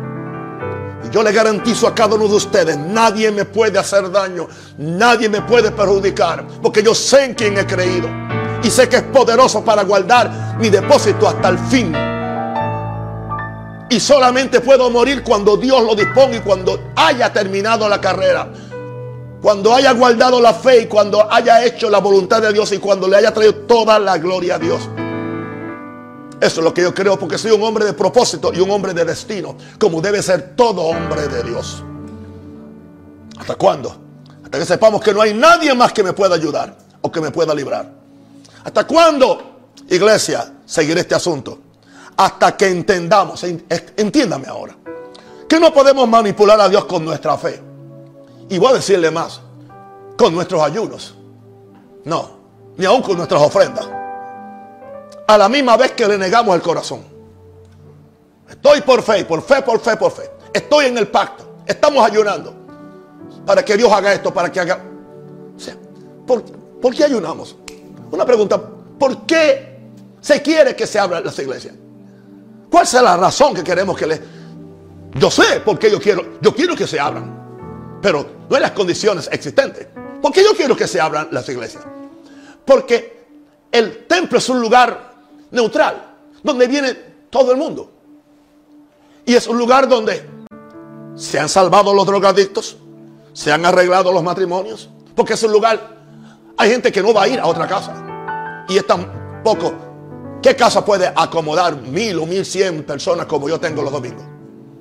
[1.04, 4.46] Y yo le garantizo a cada uno de ustedes, nadie me puede hacer daño,
[4.78, 8.08] nadie me puede perjudicar, porque yo sé en quién he creído.
[8.62, 12.11] Y sé que es poderoso para guardar mi depósito hasta el fin.
[13.92, 18.50] Y solamente puedo morir cuando Dios lo disponga y cuando haya terminado la carrera.
[19.42, 23.06] Cuando haya guardado la fe y cuando haya hecho la voluntad de Dios y cuando
[23.06, 24.88] le haya traído toda la gloria a Dios.
[26.40, 28.94] Eso es lo que yo creo porque soy un hombre de propósito y un hombre
[28.94, 31.84] de destino, como debe ser todo hombre de Dios.
[33.38, 33.94] ¿Hasta cuándo?
[34.42, 37.30] Hasta que sepamos que no hay nadie más que me pueda ayudar o que me
[37.30, 37.92] pueda librar.
[38.64, 41.58] ¿Hasta cuándo, iglesia, seguiré este asunto?
[42.22, 44.76] Hasta que entendamos, entiéndame ahora,
[45.48, 47.60] que no podemos manipular a Dios con nuestra fe.
[48.48, 49.40] Y voy a decirle más,
[50.16, 51.16] con nuestros ayunos.
[52.04, 52.30] No,
[52.76, 53.88] ni aún con nuestras ofrendas.
[55.26, 57.02] A la misma vez que le negamos el corazón.
[58.48, 60.30] Estoy por fe, por fe, por fe, por fe.
[60.54, 61.56] Estoy en el pacto.
[61.66, 62.54] Estamos ayunando.
[63.44, 64.80] Para que Dios haga esto, para que haga...
[66.24, 67.56] ¿por, qué ayunamos?
[68.12, 68.62] Una pregunta.
[68.96, 69.80] ¿Por qué
[70.20, 71.81] se quiere que se abra las iglesias?
[72.72, 74.20] ¿Cuál es la razón que queremos que le...
[75.14, 76.40] Yo sé por qué yo quiero.
[76.40, 77.42] Yo quiero que se abran
[78.02, 79.86] pero no en las condiciones existentes.
[80.20, 81.84] ¿Por qué yo quiero que se abran las iglesias?
[82.66, 83.24] Porque
[83.70, 85.12] el templo es un lugar
[85.52, 86.94] neutral, donde viene
[87.30, 87.90] todo el mundo.
[89.24, 90.28] Y es un lugar donde
[91.14, 92.76] se han salvado los drogadictos,
[93.32, 96.02] se han arreglado los matrimonios, porque es un lugar,
[96.56, 98.66] hay gente que no va a ir a otra casa.
[98.68, 99.72] Y es tan poco.
[100.42, 104.24] ¿Qué casa puede acomodar mil o mil cien personas como yo tengo los domingos?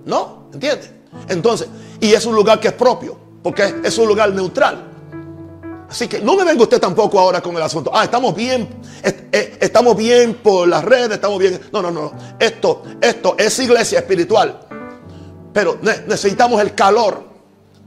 [0.05, 0.91] No, ¿entiendes?
[1.29, 1.67] Entonces,
[1.99, 4.87] y es un lugar que es propio, porque es un lugar neutral.
[5.87, 7.91] Así que no me venga usted tampoco ahora con el asunto.
[7.93, 8.67] Ah, estamos bien,
[9.03, 11.59] eh, estamos bien por las redes, estamos bien.
[11.71, 12.13] No, no, no.
[12.39, 14.57] Esto, esto es iglesia espiritual.
[15.53, 17.29] Pero necesitamos el calor.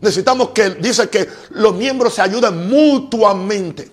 [0.01, 3.91] Necesitamos que, dice que los miembros se ayuden mutuamente.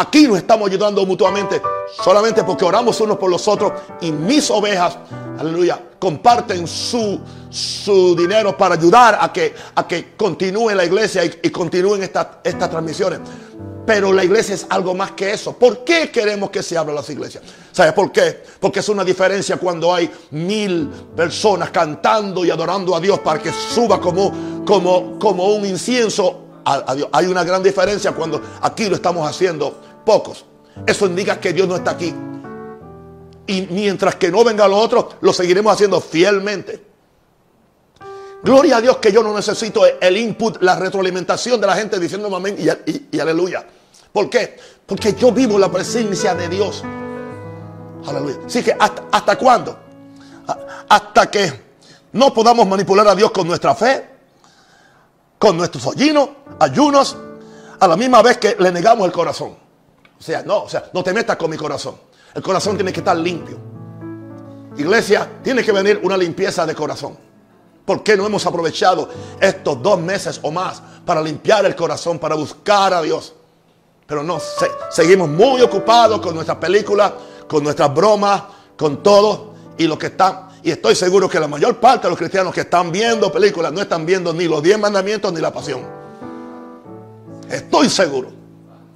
[0.00, 1.60] Aquí nos estamos ayudando mutuamente
[2.02, 4.96] solamente porque oramos unos por los otros y mis ovejas,
[5.38, 11.50] aleluya, comparten su, su dinero para ayudar a que, a que continúe la iglesia y,
[11.50, 13.20] continúen estas transmisiones.
[13.84, 15.52] Pero la iglesia es algo más que eso.
[15.52, 17.44] ¿Por qué queremos que se abran las iglesias?
[17.70, 18.42] ¿Sabes por qué?
[18.58, 23.52] Porque es una diferencia cuando hay mil personas cantando y adorando a Dios para que
[23.52, 27.08] suba como, como, como un incienso a Dios.
[27.12, 30.44] Hay una gran diferencia cuando aquí lo estamos haciendo pocos.
[30.86, 32.14] Eso indica que Dios no está aquí.
[33.46, 36.90] Y mientras que no venga lo otro, lo seguiremos haciendo fielmente.
[38.42, 42.34] Gloria a Dios que yo no necesito el input, la retroalimentación de la gente diciendo
[42.34, 43.66] amén y, aleluya.
[44.12, 44.56] ¿Por qué?
[44.86, 46.82] Porque yo vivo la presencia de Dios.
[48.06, 48.38] Aleluya.
[48.46, 49.78] Así que hasta, hasta cuándo?
[50.88, 51.70] Hasta que
[52.12, 54.08] no podamos manipular a Dios con nuestra fe,
[55.38, 57.16] con nuestros hoyinos, ayunos,
[57.78, 59.59] a la misma vez que le negamos el corazón.
[60.20, 61.96] O sea, no, o sea, no te metas con mi corazón.
[62.34, 63.58] El corazón tiene que estar limpio.
[64.76, 67.16] Iglesia, tiene que venir una limpieza de corazón.
[67.86, 69.08] ¿Por qué no hemos aprovechado
[69.40, 73.34] estos dos meses o más para limpiar el corazón, para buscar a Dios?
[74.06, 74.38] Pero no,
[74.90, 77.12] seguimos muy ocupados con nuestras películas,
[77.48, 78.42] con nuestras bromas,
[78.76, 79.54] con todo.
[79.78, 82.60] Y lo que está, y estoy seguro que la mayor parte de los cristianos que
[82.60, 85.80] están viendo películas no están viendo ni los diez mandamientos ni la pasión.
[87.48, 88.39] Estoy seguro.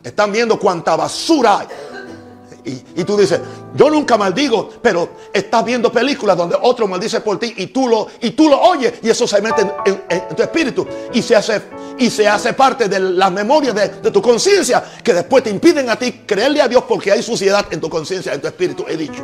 [0.05, 1.67] Están viendo cuánta basura hay.
[2.67, 3.40] Y, tú dices,
[3.75, 8.07] yo nunca maldigo, pero estás viendo películas donde otro maldice por ti y tú lo,
[8.23, 11.61] y tú lo oyes y eso se mete en, tu espíritu y se, hace,
[11.99, 15.90] y se hace parte de las memorias de, de tu conciencia que después te impiden
[15.90, 18.97] a ti creerle a Dios porque hay suciedad en tu conciencia, en tu espíritu, he
[18.97, 19.23] dicho.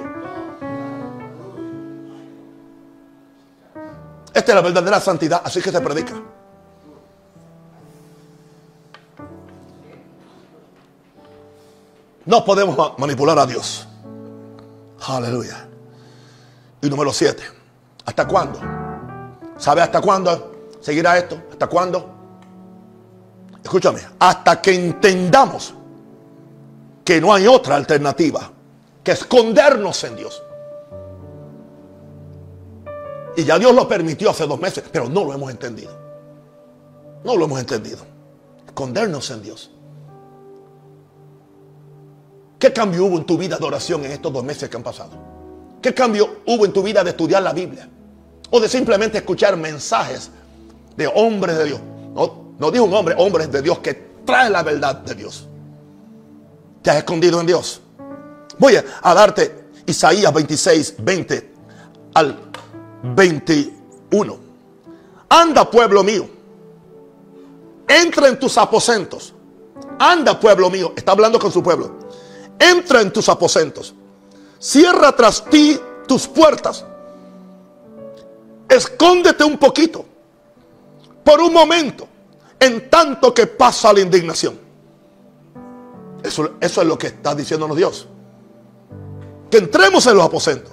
[4.35, 6.40] Esta es la verdadera santidad, así que se predica.
[12.31, 13.89] No podemos manipular a Dios.
[15.09, 15.67] Aleluya.
[16.81, 17.43] Y número siete.
[18.05, 18.61] ¿Hasta cuándo?
[19.59, 21.43] ¿Sabe hasta cuándo seguirá esto?
[21.51, 22.09] ¿Hasta cuándo?
[23.61, 24.03] Escúchame.
[24.21, 25.75] Hasta que entendamos
[27.05, 28.49] que no hay otra alternativa
[29.03, 30.41] que escondernos en Dios.
[33.37, 35.99] Y ya Dios lo permitió hace dos meses, pero no lo hemos entendido.
[37.25, 38.07] No lo hemos entendido.
[38.69, 39.73] Escondernos en Dios.
[42.61, 45.13] ¿Qué cambio hubo en tu vida de oración en estos dos meses que han pasado?
[45.81, 47.89] ¿Qué cambio hubo en tu vida de estudiar la Biblia?
[48.51, 50.31] O de simplemente escuchar mensajes
[50.95, 51.81] de hombres de Dios.
[52.15, 53.95] No, no digo un hombre, hombres de Dios que
[54.27, 55.49] traen la verdad de Dios.
[56.83, 57.81] Te has escondido en Dios.
[58.59, 61.53] Voy a darte Isaías 26, 20
[62.13, 62.39] al
[63.03, 64.39] 21.
[65.31, 66.29] Anda, pueblo mío.
[67.89, 69.33] Entra en tus aposentos.
[69.99, 70.93] Anda, pueblo mío.
[70.95, 72.10] Está hablando con su pueblo.
[72.61, 73.95] Entra en tus aposentos.
[74.59, 76.85] Cierra tras ti tus puertas.
[78.69, 80.05] Escóndete un poquito.
[81.25, 82.07] Por un momento.
[82.61, 84.61] En tanto que pasa la indignación.
[86.23, 88.07] Eso, es lo que está diciéndonos Dios.
[89.51, 90.73] Que entremos en los aposentos.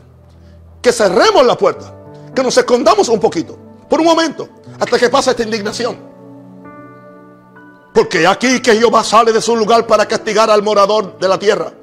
[0.82, 1.94] Que cerremos la puerta.
[2.36, 3.58] Que nos escondamos un poquito.
[3.90, 4.50] Por un momento.
[4.78, 5.98] Hasta que pase esta indignación.
[7.98, 11.74] Porque aquí que Jehová sale de su lugar para castigar al morador de la tierra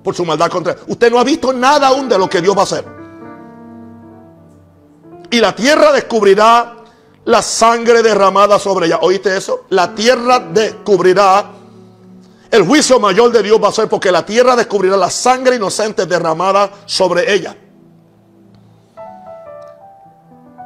[0.00, 0.78] por su maldad contra él.
[0.86, 2.84] Usted no ha visto nada aún de lo que Dios va a hacer.
[5.28, 6.76] Y la tierra descubrirá
[7.24, 9.00] la sangre derramada sobre ella.
[9.02, 9.64] ¿Oíste eso?
[9.70, 11.50] La tierra descubrirá.
[12.48, 16.06] El juicio mayor de Dios va a ser porque la tierra descubrirá la sangre inocente
[16.06, 17.56] derramada sobre ella.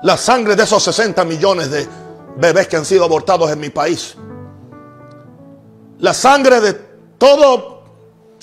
[0.02, 1.88] La sangre de esos 60 millones de
[2.36, 4.14] bebés que han sido abortados en mi país.
[6.00, 6.72] La sangre de
[7.18, 7.82] todo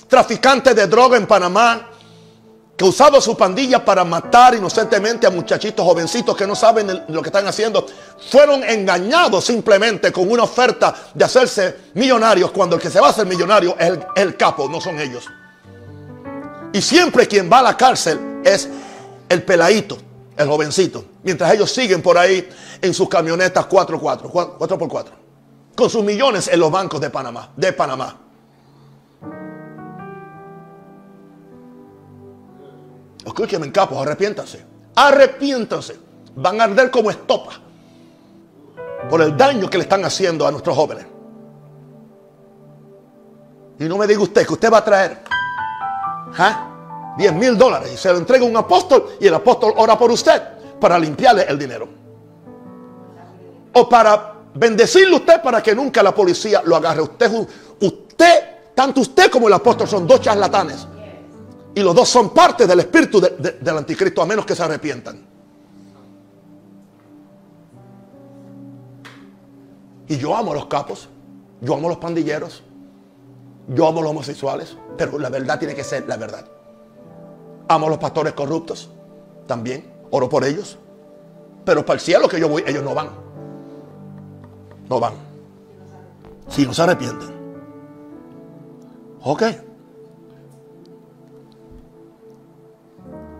[0.07, 1.89] traficantes de droga en Panamá
[2.77, 7.29] que usado su pandilla para matar inocentemente a muchachitos jovencitos que no saben lo que
[7.29, 7.87] están haciendo,
[8.29, 13.09] fueron engañados simplemente con una oferta de hacerse millonarios cuando el que se va a
[13.09, 15.25] hacer millonario es el, el capo, no son ellos.
[16.71, 18.69] Y siempre quien va a la cárcel es
[19.27, 19.97] el peladito,
[20.37, 22.47] el jovencito, mientras ellos siguen por ahí
[22.79, 25.05] en sus camionetas 4x4, 4x4,
[25.77, 28.17] con sus millones en los bancos de Panamá, de Panamá.
[33.23, 34.65] Escúcheme capos, arrepiéntanse.
[34.95, 35.99] Arrepiéntanse.
[36.35, 37.51] Van a arder como estopa
[39.07, 41.05] por el daño que le están haciendo a nuestros jóvenes.
[43.79, 45.19] Y no me diga usted que usted va a traer
[46.31, 47.35] 10 ¿ah?
[47.35, 50.41] mil dólares y se lo entrega un apóstol y el apóstol ora por usted
[50.79, 51.87] para limpiarle el dinero.
[53.73, 57.01] O para bendecirle usted para que nunca la policía lo agarre.
[57.01, 57.31] Usted,
[57.81, 58.43] usted,
[58.75, 60.88] tanto usted como el apóstol son dos charlatanes.
[61.75, 65.27] Y los dos son parte del espíritu del anticristo, a menos que se arrepientan.
[70.07, 71.07] Y yo amo a los capos,
[71.62, 72.63] yo amo a los pandilleros,
[73.67, 76.45] yo amo a los homosexuales, pero la verdad tiene que ser la verdad.
[77.67, 78.89] Amo a los pastores corruptos,
[79.45, 80.77] también, oro por ellos.
[81.65, 83.26] Pero para el cielo que yo voy, ellos no van.
[84.89, 85.13] No van.
[86.50, 87.38] Si no se arrepienten.
[89.23, 89.43] Ok.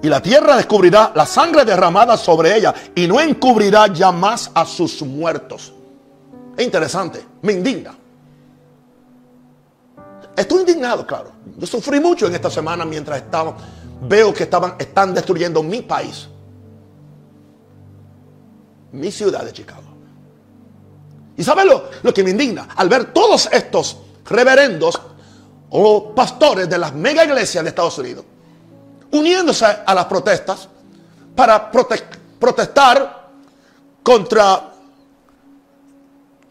[0.02, 4.66] Y la tierra descubrirá la sangre derramada sobre ella y no encubrirá ya más a
[4.66, 5.74] sus muertos.
[6.56, 7.96] Es interesante, me indigna.
[10.36, 11.32] Estoy indignado, claro.
[11.58, 13.58] Yo sufrí mucho en esta semana mientras estaba,
[14.02, 16.28] veo que estaban, están destruyendo mi país,
[18.92, 19.87] mi ciudad de Chicago.
[21.38, 22.69] ¿Y sabes lo, lo que me indigna?
[22.76, 25.00] Al ver todos estos reverendos
[25.69, 28.26] o pastores de las mega iglesias de Estados Unidos
[29.12, 30.67] uniéndose a las protestas
[31.36, 33.30] para protestar
[34.04, 34.71] contra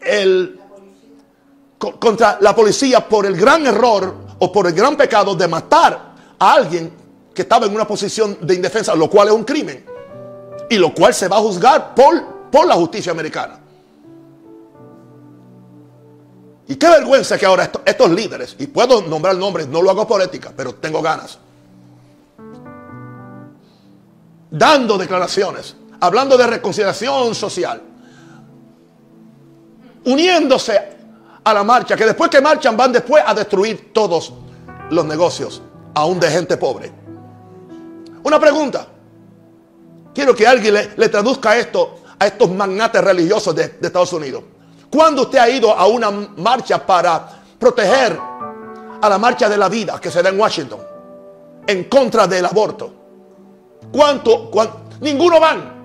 [0.01, 0.59] el
[1.77, 6.53] contra la policía por el gran error o por el gran pecado de matar a
[6.53, 6.91] alguien
[7.33, 9.85] que estaba en una posición de indefensa, lo cual es un crimen
[10.69, 13.59] y lo cual se va a juzgar por, por la justicia americana.
[16.67, 20.21] Y qué vergüenza que ahora estos líderes, y puedo nombrar nombres, no lo hago por
[20.21, 21.39] ética, pero tengo ganas
[24.49, 27.81] dando declaraciones, hablando de reconciliación social,
[30.05, 30.97] uniéndose
[31.43, 34.33] a la marcha, que después que marchan van después a destruir todos
[34.89, 35.61] los negocios,
[35.93, 36.91] aún de gente pobre.
[38.23, 38.87] Una pregunta.
[40.13, 44.43] Quiero que alguien le, traduzca esto a estos magnates religiosos de, de Estados Unidos.
[44.91, 47.27] ¿Cuándo usted ha ido a una marcha para
[47.59, 48.17] proteger
[49.01, 50.79] a la marcha de la vida que se da en Washington
[51.67, 52.93] en contra del aborto?
[53.91, 54.49] ¿Cuánto?
[55.01, 55.77] Ninguno van.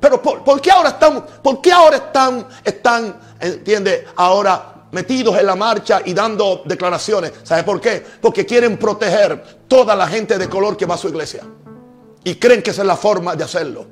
[0.00, 5.54] Pero ¿por, qué ahora están, por qué ahora están, están, entiende, ahora metidos en la
[5.54, 7.32] marcha y dando declaraciones?
[7.42, 8.04] ¿Sabe por qué?
[8.20, 11.42] Porque quieren proteger toda la gente de color que va a su iglesia.
[12.24, 13.86] Y creen que esa es la forma de hacerlo.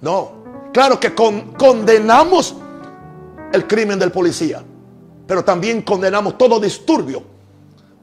[0.00, 0.42] No.
[0.72, 2.56] Claro que condenamos
[3.52, 4.62] el crimen del policía,
[5.26, 7.22] pero también condenamos todo disturbio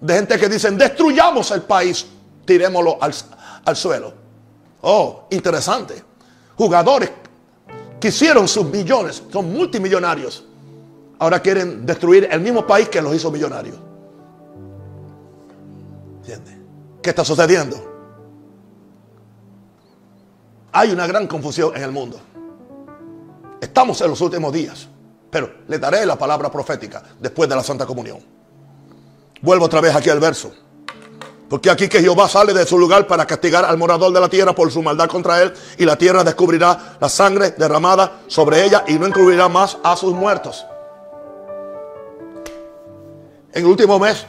[0.02, 2.06] de gente que dicen destruyamos el país,
[2.46, 3.14] tirémoslo al,
[3.66, 4.14] al suelo.
[4.82, 6.02] Oh, interesante.
[6.56, 7.12] Jugadores
[8.00, 10.46] que hicieron sus millones, son multimillonarios,
[11.20, 13.78] ahora quieren destruir el mismo país que los hizo millonarios.
[16.22, 16.56] ¿Entiendes?
[17.02, 17.90] ¿Qué está sucediendo?
[20.72, 22.20] Hay una gran confusión en el mundo.
[23.60, 24.88] Estamos en los últimos días,
[25.30, 28.20] pero le daré la palabra profética después de la Santa Comunión.
[29.42, 30.52] Vuelvo otra vez aquí al verso.
[31.50, 34.54] Porque aquí que Jehová sale de su lugar para castigar al morador de la tierra
[34.54, 39.00] por su maldad contra él, y la tierra descubrirá la sangre derramada sobre ella y
[39.00, 40.66] no incluirá más a sus muertos.
[43.52, 44.26] En el último mes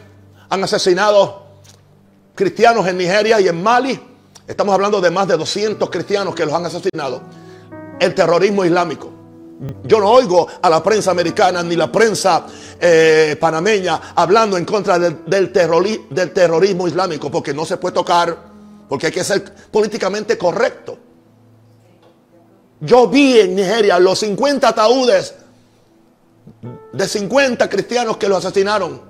[0.49, 1.43] han asesinado
[2.35, 4.01] cristianos en Nigeria y en Mali.
[4.47, 7.21] Estamos hablando de más de 200 cristianos que los han asesinado.
[8.01, 9.20] El terrorismo islámico.
[9.85, 12.47] Yo no oigo a la prensa americana ni la prensa
[12.81, 15.53] eh, panameña hablando en contra del, del,
[16.09, 18.37] del terrorismo islámico porque no se puede tocar,
[18.89, 20.99] porque hay que ser políticamente correcto.
[22.81, 25.35] Yo vi en Nigeria los 50 ataúdes
[26.93, 29.03] de 50 cristianos que los asesinaron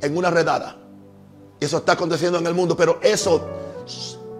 [0.00, 0.76] en una redada.
[1.60, 3.48] Eso está aconteciendo en el mundo, pero eso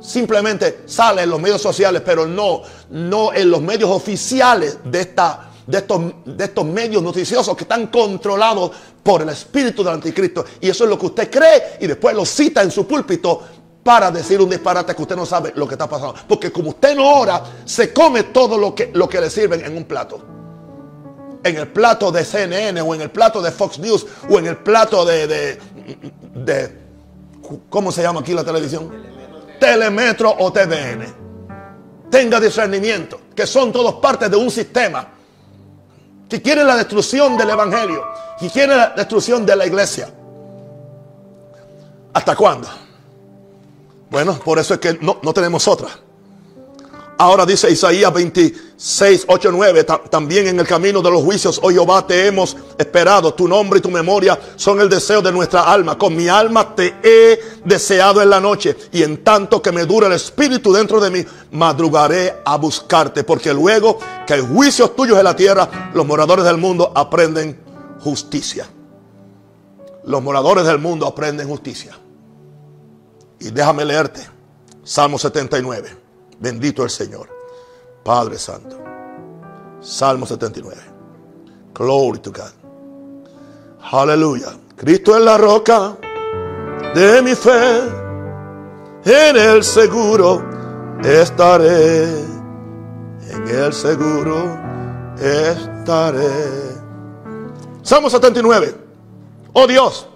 [0.07, 5.51] simplemente sale en los medios sociales, pero no, no en los medios oficiales de, esta,
[5.67, 8.71] de, estos, de estos medios noticiosos que están controlados
[9.03, 10.45] por el espíritu del anticristo.
[10.61, 13.43] Y eso es lo que usted cree y después lo cita en su púlpito
[13.83, 16.15] para decir un disparate que usted no sabe lo que está pasando.
[16.29, 19.77] Porque como usted no ora, se come todo lo que, lo que le sirven en
[19.77, 20.25] un plato.
[21.43, 24.57] En el plato de CNN o en el plato de Fox News o en el
[24.57, 25.59] plato de, de,
[26.35, 26.79] de
[27.69, 29.16] ¿cómo se llama aquí la televisión?
[29.59, 31.15] Telemetro o TVN.
[32.11, 35.09] Tenga discernimiento, que son todos partes de un sistema
[36.29, 38.05] que quiere la destrucción del Evangelio,
[38.39, 40.13] que quiere la destrucción de la iglesia.
[42.13, 42.69] ¿Hasta cuándo?
[44.11, 45.89] Bueno, por eso es que no, no tenemos otra.
[47.19, 52.07] Ahora dice Isaías 26, 8, 9, también en el camino de los juicios, oh Jehová,
[52.07, 55.97] te hemos esperado, tu nombre y tu memoria son el deseo de nuestra alma.
[55.97, 60.09] Con mi alma te he deseado en la noche y en tanto que me dura
[60.09, 65.25] el espíritu dentro de mí, madrugaré a buscarte, porque luego que hay juicios tuyos en
[65.25, 67.59] la tierra, los moradores del mundo aprenden
[68.01, 68.69] justicia.
[70.05, 71.99] Los moradores del mundo aprenden justicia.
[73.41, 74.21] Y déjame leerte,
[74.85, 76.06] Salmo 79.
[76.39, 77.29] Bendito el Señor.
[78.05, 78.79] Padre Santo.
[79.81, 80.77] Salmo 79.
[81.75, 82.53] Glory to God.
[83.93, 84.49] Aleluya.
[84.77, 85.97] Cristo es la roca
[86.95, 87.81] de mi fe.
[89.05, 90.43] En el seguro
[91.03, 92.05] estaré.
[93.31, 94.59] En el seguro
[95.19, 96.77] estaré.
[97.83, 98.75] Salmo 79.
[99.53, 100.07] Oh Dios,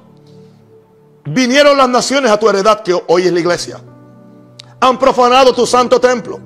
[1.25, 3.81] vinieron las naciones a tu heredad que hoy es la iglesia
[4.81, 6.41] han profanado tu santo templo.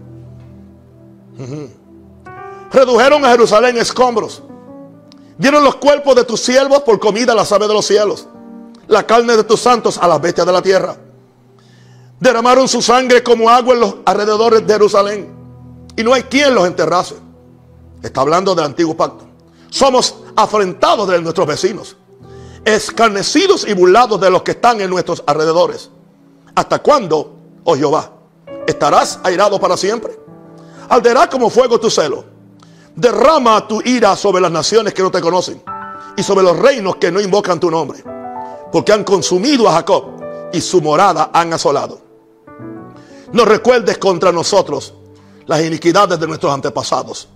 [2.72, 4.42] Redujeron a Jerusalén escombros.
[5.38, 8.26] Dieron los cuerpos de tus siervos por comida a las aves de los cielos.
[8.86, 10.96] La carne de tus santos a las bestias de la tierra.
[12.20, 15.34] Derramaron su sangre como agua en los alrededores de Jerusalén.
[15.96, 17.16] Y no hay quien los enterrase.
[18.02, 19.24] Está hablando del antiguo pacto.
[19.70, 21.96] Somos afrentados de nuestros vecinos.
[22.64, 25.90] Escarnecidos y burlados de los que están en nuestros alrededores.
[26.54, 28.13] ¿Hasta cuándo, oh Jehová?
[28.66, 30.18] ¿Estarás airado para siempre?
[30.88, 32.24] Alderá como fuego tu celo.
[32.96, 35.62] Derrama tu ira sobre las naciones que no te conocen
[36.16, 38.02] y sobre los reinos que no invocan tu nombre.
[38.72, 40.04] Porque han consumido a Jacob
[40.52, 42.00] y su morada han asolado.
[43.32, 44.94] No recuerdes contra nosotros
[45.46, 47.28] las iniquidades de nuestros antepasados.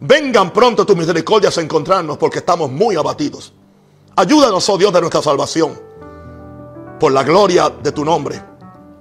[0.00, 3.52] Vengan pronto tus misericordias a encontrarnos porque estamos muy abatidos.
[4.16, 5.80] Ayúdanos, oh Dios de nuestra salvación,
[7.00, 8.51] por la gloria de tu nombre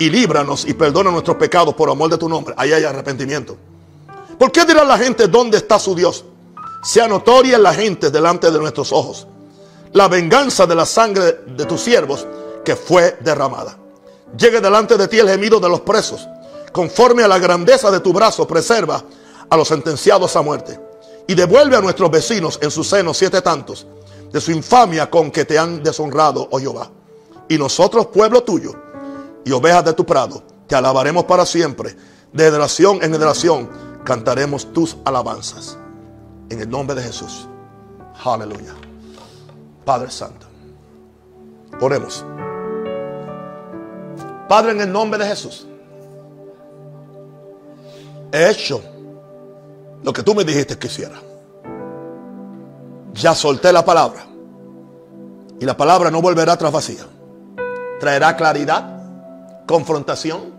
[0.02, 2.56] y líbranos y perdona nuestros pecados por amor de tu nombre.
[2.58, 3.56] Ahí hay arrepentimiento.
[4.40, 6.26] ¿Por qué dirá la gente dónde está su Dios?
[6.82, 9.28] Sea notoria la gente delante de nuestros ojos.
[9.94, 12.26] La venganza de la sangre de tus siervos
[12.66, 13.78] que fue derramada.
[14.36, 16.28] Llegue delante de ti el gemido de los presos.
[16.72, 19.04] Conforme a la grandeza de tu brazo, preserva
[19.48, 20.80] a los sentenciados a muerte.
[21.28, 23.86] Y devuelve a nuestros vecinos en su seno siete tantos
[24.32, 26.90] de su infamia con que te han deshonrado, oh Jehová.
[27.48, 28.74] Y nosotros, pueblo tuyo,
[29.46, 30.44] y ovejas de tu prado.
[30.68, 31.96] Te alabaremos para siempre.
[32.32, 33.70] De generación en generación
[34.04, 35.78] cantaremos tus alabanzas.
[36.50, 37.48] En el nombre de Jesús.
[38.24, 38.74] Aleluya.
[39.86, 40.48] Padre Santo.
[41.80, 42.26] Oremos.
[44.48, 45.66] Padre, en el nombre de Jesús.
[48.32, 48.82] He hecho
[50.04, 51.22] lo que tú me dijiste que hiciera.
[53.14, 54.26] Ya solté la palabra.
[55.60, 57.06] Y la palabra no volverá atrás vacía.
[58.00, 58.91] Traerá claridad,
[59.72, 60.54] confrontación.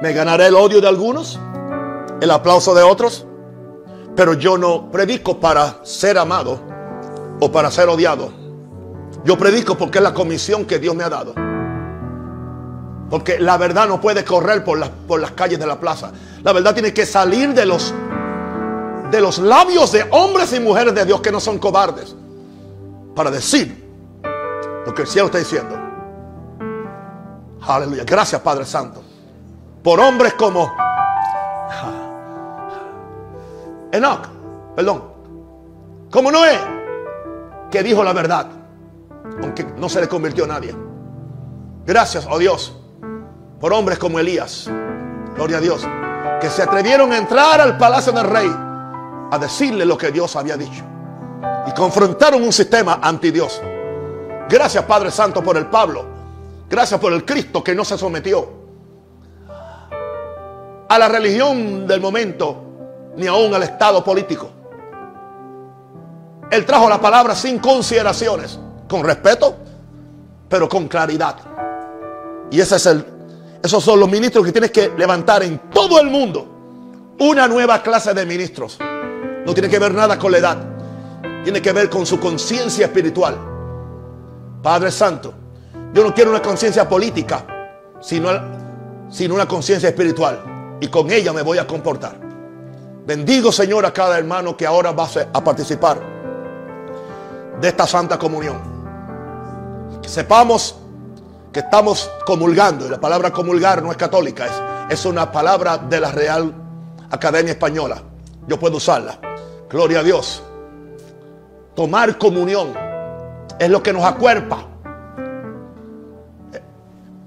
[0.00, 1.38] Me ganaré el odio de algunos,
[2.20, 3.26] el aplauso de otros.
[4.14, 6.60] Pero yo no predico para ser amado
[7.40, 8.32] o para ser odiado.
[9.24, 11.34] Yo predico porque es la comisión que Dios me ha dado.
[13.10, 16.12] Porque la verdad no puede correr por, las, por las calles de la plaza.
[16.44, 17.92] La verdad tiene que salir de los,
[19.10, 22.14] de los labios de hombres y mujeres de Dios que no son cobardes.
[23.16, 23.84] Para decir
[24.86, 25.79] lo que el cielo está diciendo.
[27.66, 28.04] Aleluya.
[28.04, 29.02] Gracias Padre Santo.
[29.82, 30.70] Por hombres como
[33.92, 34.28] Enoch,
[34.76, 35.02] perdón,
[36.10, 36.58] como Noé,
[37.70, 38.46] que dijo la verdad,
[39.42, 40.74] aunque no se le convirtió a nadie.
[41.84, 42.76] Gracias, oh Dios,
[43.58, 44.70] por hombres como Elías,
[45.34, 45.86] gloria a Dios,
[46.40, 48.50] que se atrevieron a entrar al palacio del rey
[49.32, 50.84] a decirle lo que Dios había dicho
[51.66, 53.60] y confrontaron un sistema anti Dios.
[54.48, 56.19] Gracias, Padre Santo, por el Pablo.
[56.70, 58.48] Gracias por el Cristo que no se sometió
[60.88, 64.48] a la religión del momento ni aún al estado político.
[66.48, 68.58] Él trajo la palabra sin consideraciones,
[68.88, 69.56] con respeto,
[70.48, 71.36] pero con claridad.
[72.52, 73.04] Y ese es el,
[73.62, 76.46] esos son los ministros que tienes que levantar en todo el mundo.
[77.18, 78.78] Una nueva clase de ministros.
[79.44, 80.58] No tiene que ver nada con la edad.
[81.42, 83.36] Tiene que ver con su conciencia espiritual.
[84.62, 85.34] Padre Santo,
[85.92, 87.44] yo no quiero una conciencia política,
[88.00, 88.30] sino,
[89.10, 90.78] sino una conciencia espiritual.
[90.80, 92.18] Y con ella me voy a comportar.
[93.06, 96.00] Bendigo, Señor, a cada hermano que ahora va a participar
[97.60, 98.56] de esta Santa Comunión.
[100.06, 100.76] Sepamos
[101.52, 102.86] que estamos comulgando.
[102.86, 106.54] Y la palabra comulgar no es católica, es, es una palabra de la Real
[107.10, 108.02] Academia Española.
[108.46, 109.18] Yo puedo usarla.
[109.68, 110.42] Gloria a Dios.
[111.74, 112.72] Tomar comunión
[113.58, 114.69] es lo que nos acuerpa.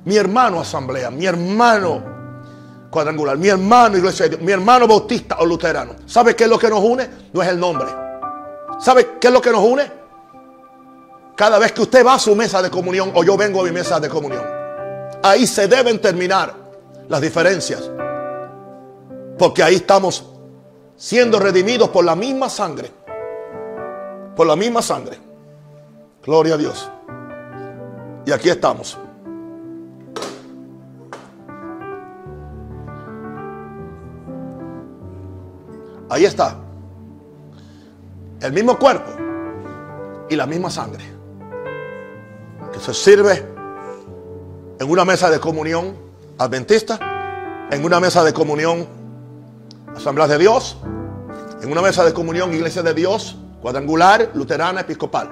[0.06, 2.14] Mi hermano asamblea, mi hermano
[2.94, 3.38] cuadrangular.
[3.38, 5.96] Mi hermano iglesia de Dios, mi hermano bautista o luterano.
[6.06, 7.10] ¿Sabe qué es lo que nos une?
[7.34, 7.88] No es el nombre.
[8.80, 9.92] ¿Sabe qué es lo que nos une?
[11.36, 13.72] Cada vez que usted va a su mesa de comunión o yo vengo a mi
[13.72, 14.44] mesa de comunión.
[15.24, 16.54] Ahí se deben terminar
[17.10, 17.90] las diferencias.
[19.38, 20.26] Porque ahí estamos
[20.96, 22.92] siendo redimidos por la misma sangre.
[24.36, 25.18] Por la misma sangre.
[26.24, 26.90] Gloria a Dios.
[28.26, 28.98] Y aquí estamos.
[36.10, 36.58] Ahí está.
[38.42, 39.12] El mismo cuerpo
[40.30, 41.04] y la misma sangre.
[42.72, 43.46] Que se sirve
[44.80, 45.96] en una mesa de comunión
[46.38, 47.00] adventista,
[47.72, 48.88] en una mesa de comunión
[49.96, 50.78] Asamblea de Dios,
[51.62, 55.30] en una mesa de comunión Iglesia de Dios, cuadrangular, luterana, episcopal.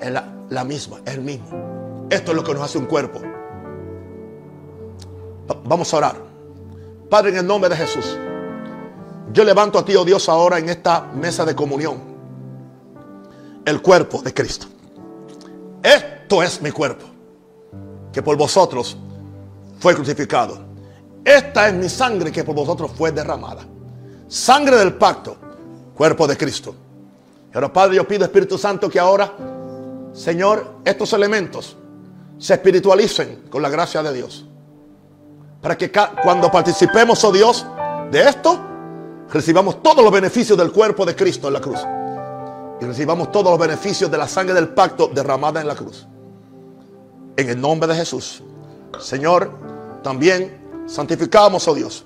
[0.00, 2.06] Es la, la misma, es el mismo.
[2.10, 3.20] Esto es lo que nos hace un cuerpo.
[5.64, 6.16] Vamos a orar.
[7.10, 8.18] Padre, en el nombre de Jesús.
[9.32, 12.14] Yo levanto a ti, oh Dios, ahora en esta mesa de comunión.
[13.64, 14.66] El cuerpo de Cristo.
[15.82, 17.06] Esto es mi cuerpo.
[18.12, 18.96] Que por vosotros
[19.78, 20.58] fue crucificado.
[21.24, 23.64] Esta es mi sangre que por vosotros fue derramada.
[24.28, 25.36] Sangre del pacto.
[25.94, 26.74] Cuerpo de Cristo.
[27.52, 29.32] Pero Padre, yo pido Espíritu Santo que ahora,
[30.12, 31.76] Señor, estos elementos
[32.36, 34.44] se espiritualicen con la gracia de Dios.
[35.62, 35.90] Para que
[36.22, 37.64] cuando participemos, oh Dios,
[38.10, 38.73] de esto,
[39.32, 41.80] recibamos todos los beneficios del cuerpo de Cristo en la cruz.
[42.80, 46.06] Y recibamos todos los beneficios de la sangre del pacto derramada en la cruz.
[47.36, 48.42] En el nombre de Jesús.
[49.00, 49.50] Señor,
[50.02, 52.04] también santificamos, oh Dios,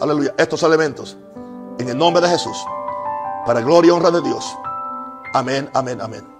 [0.00, 1.16] aleluya, estos elementos.
[1.78, 2.56] En el nombre de Jesús.
[3.46, 4.56] Para gloria y honra de Dios.
[5.32, 6.33] Amén, amén, amén.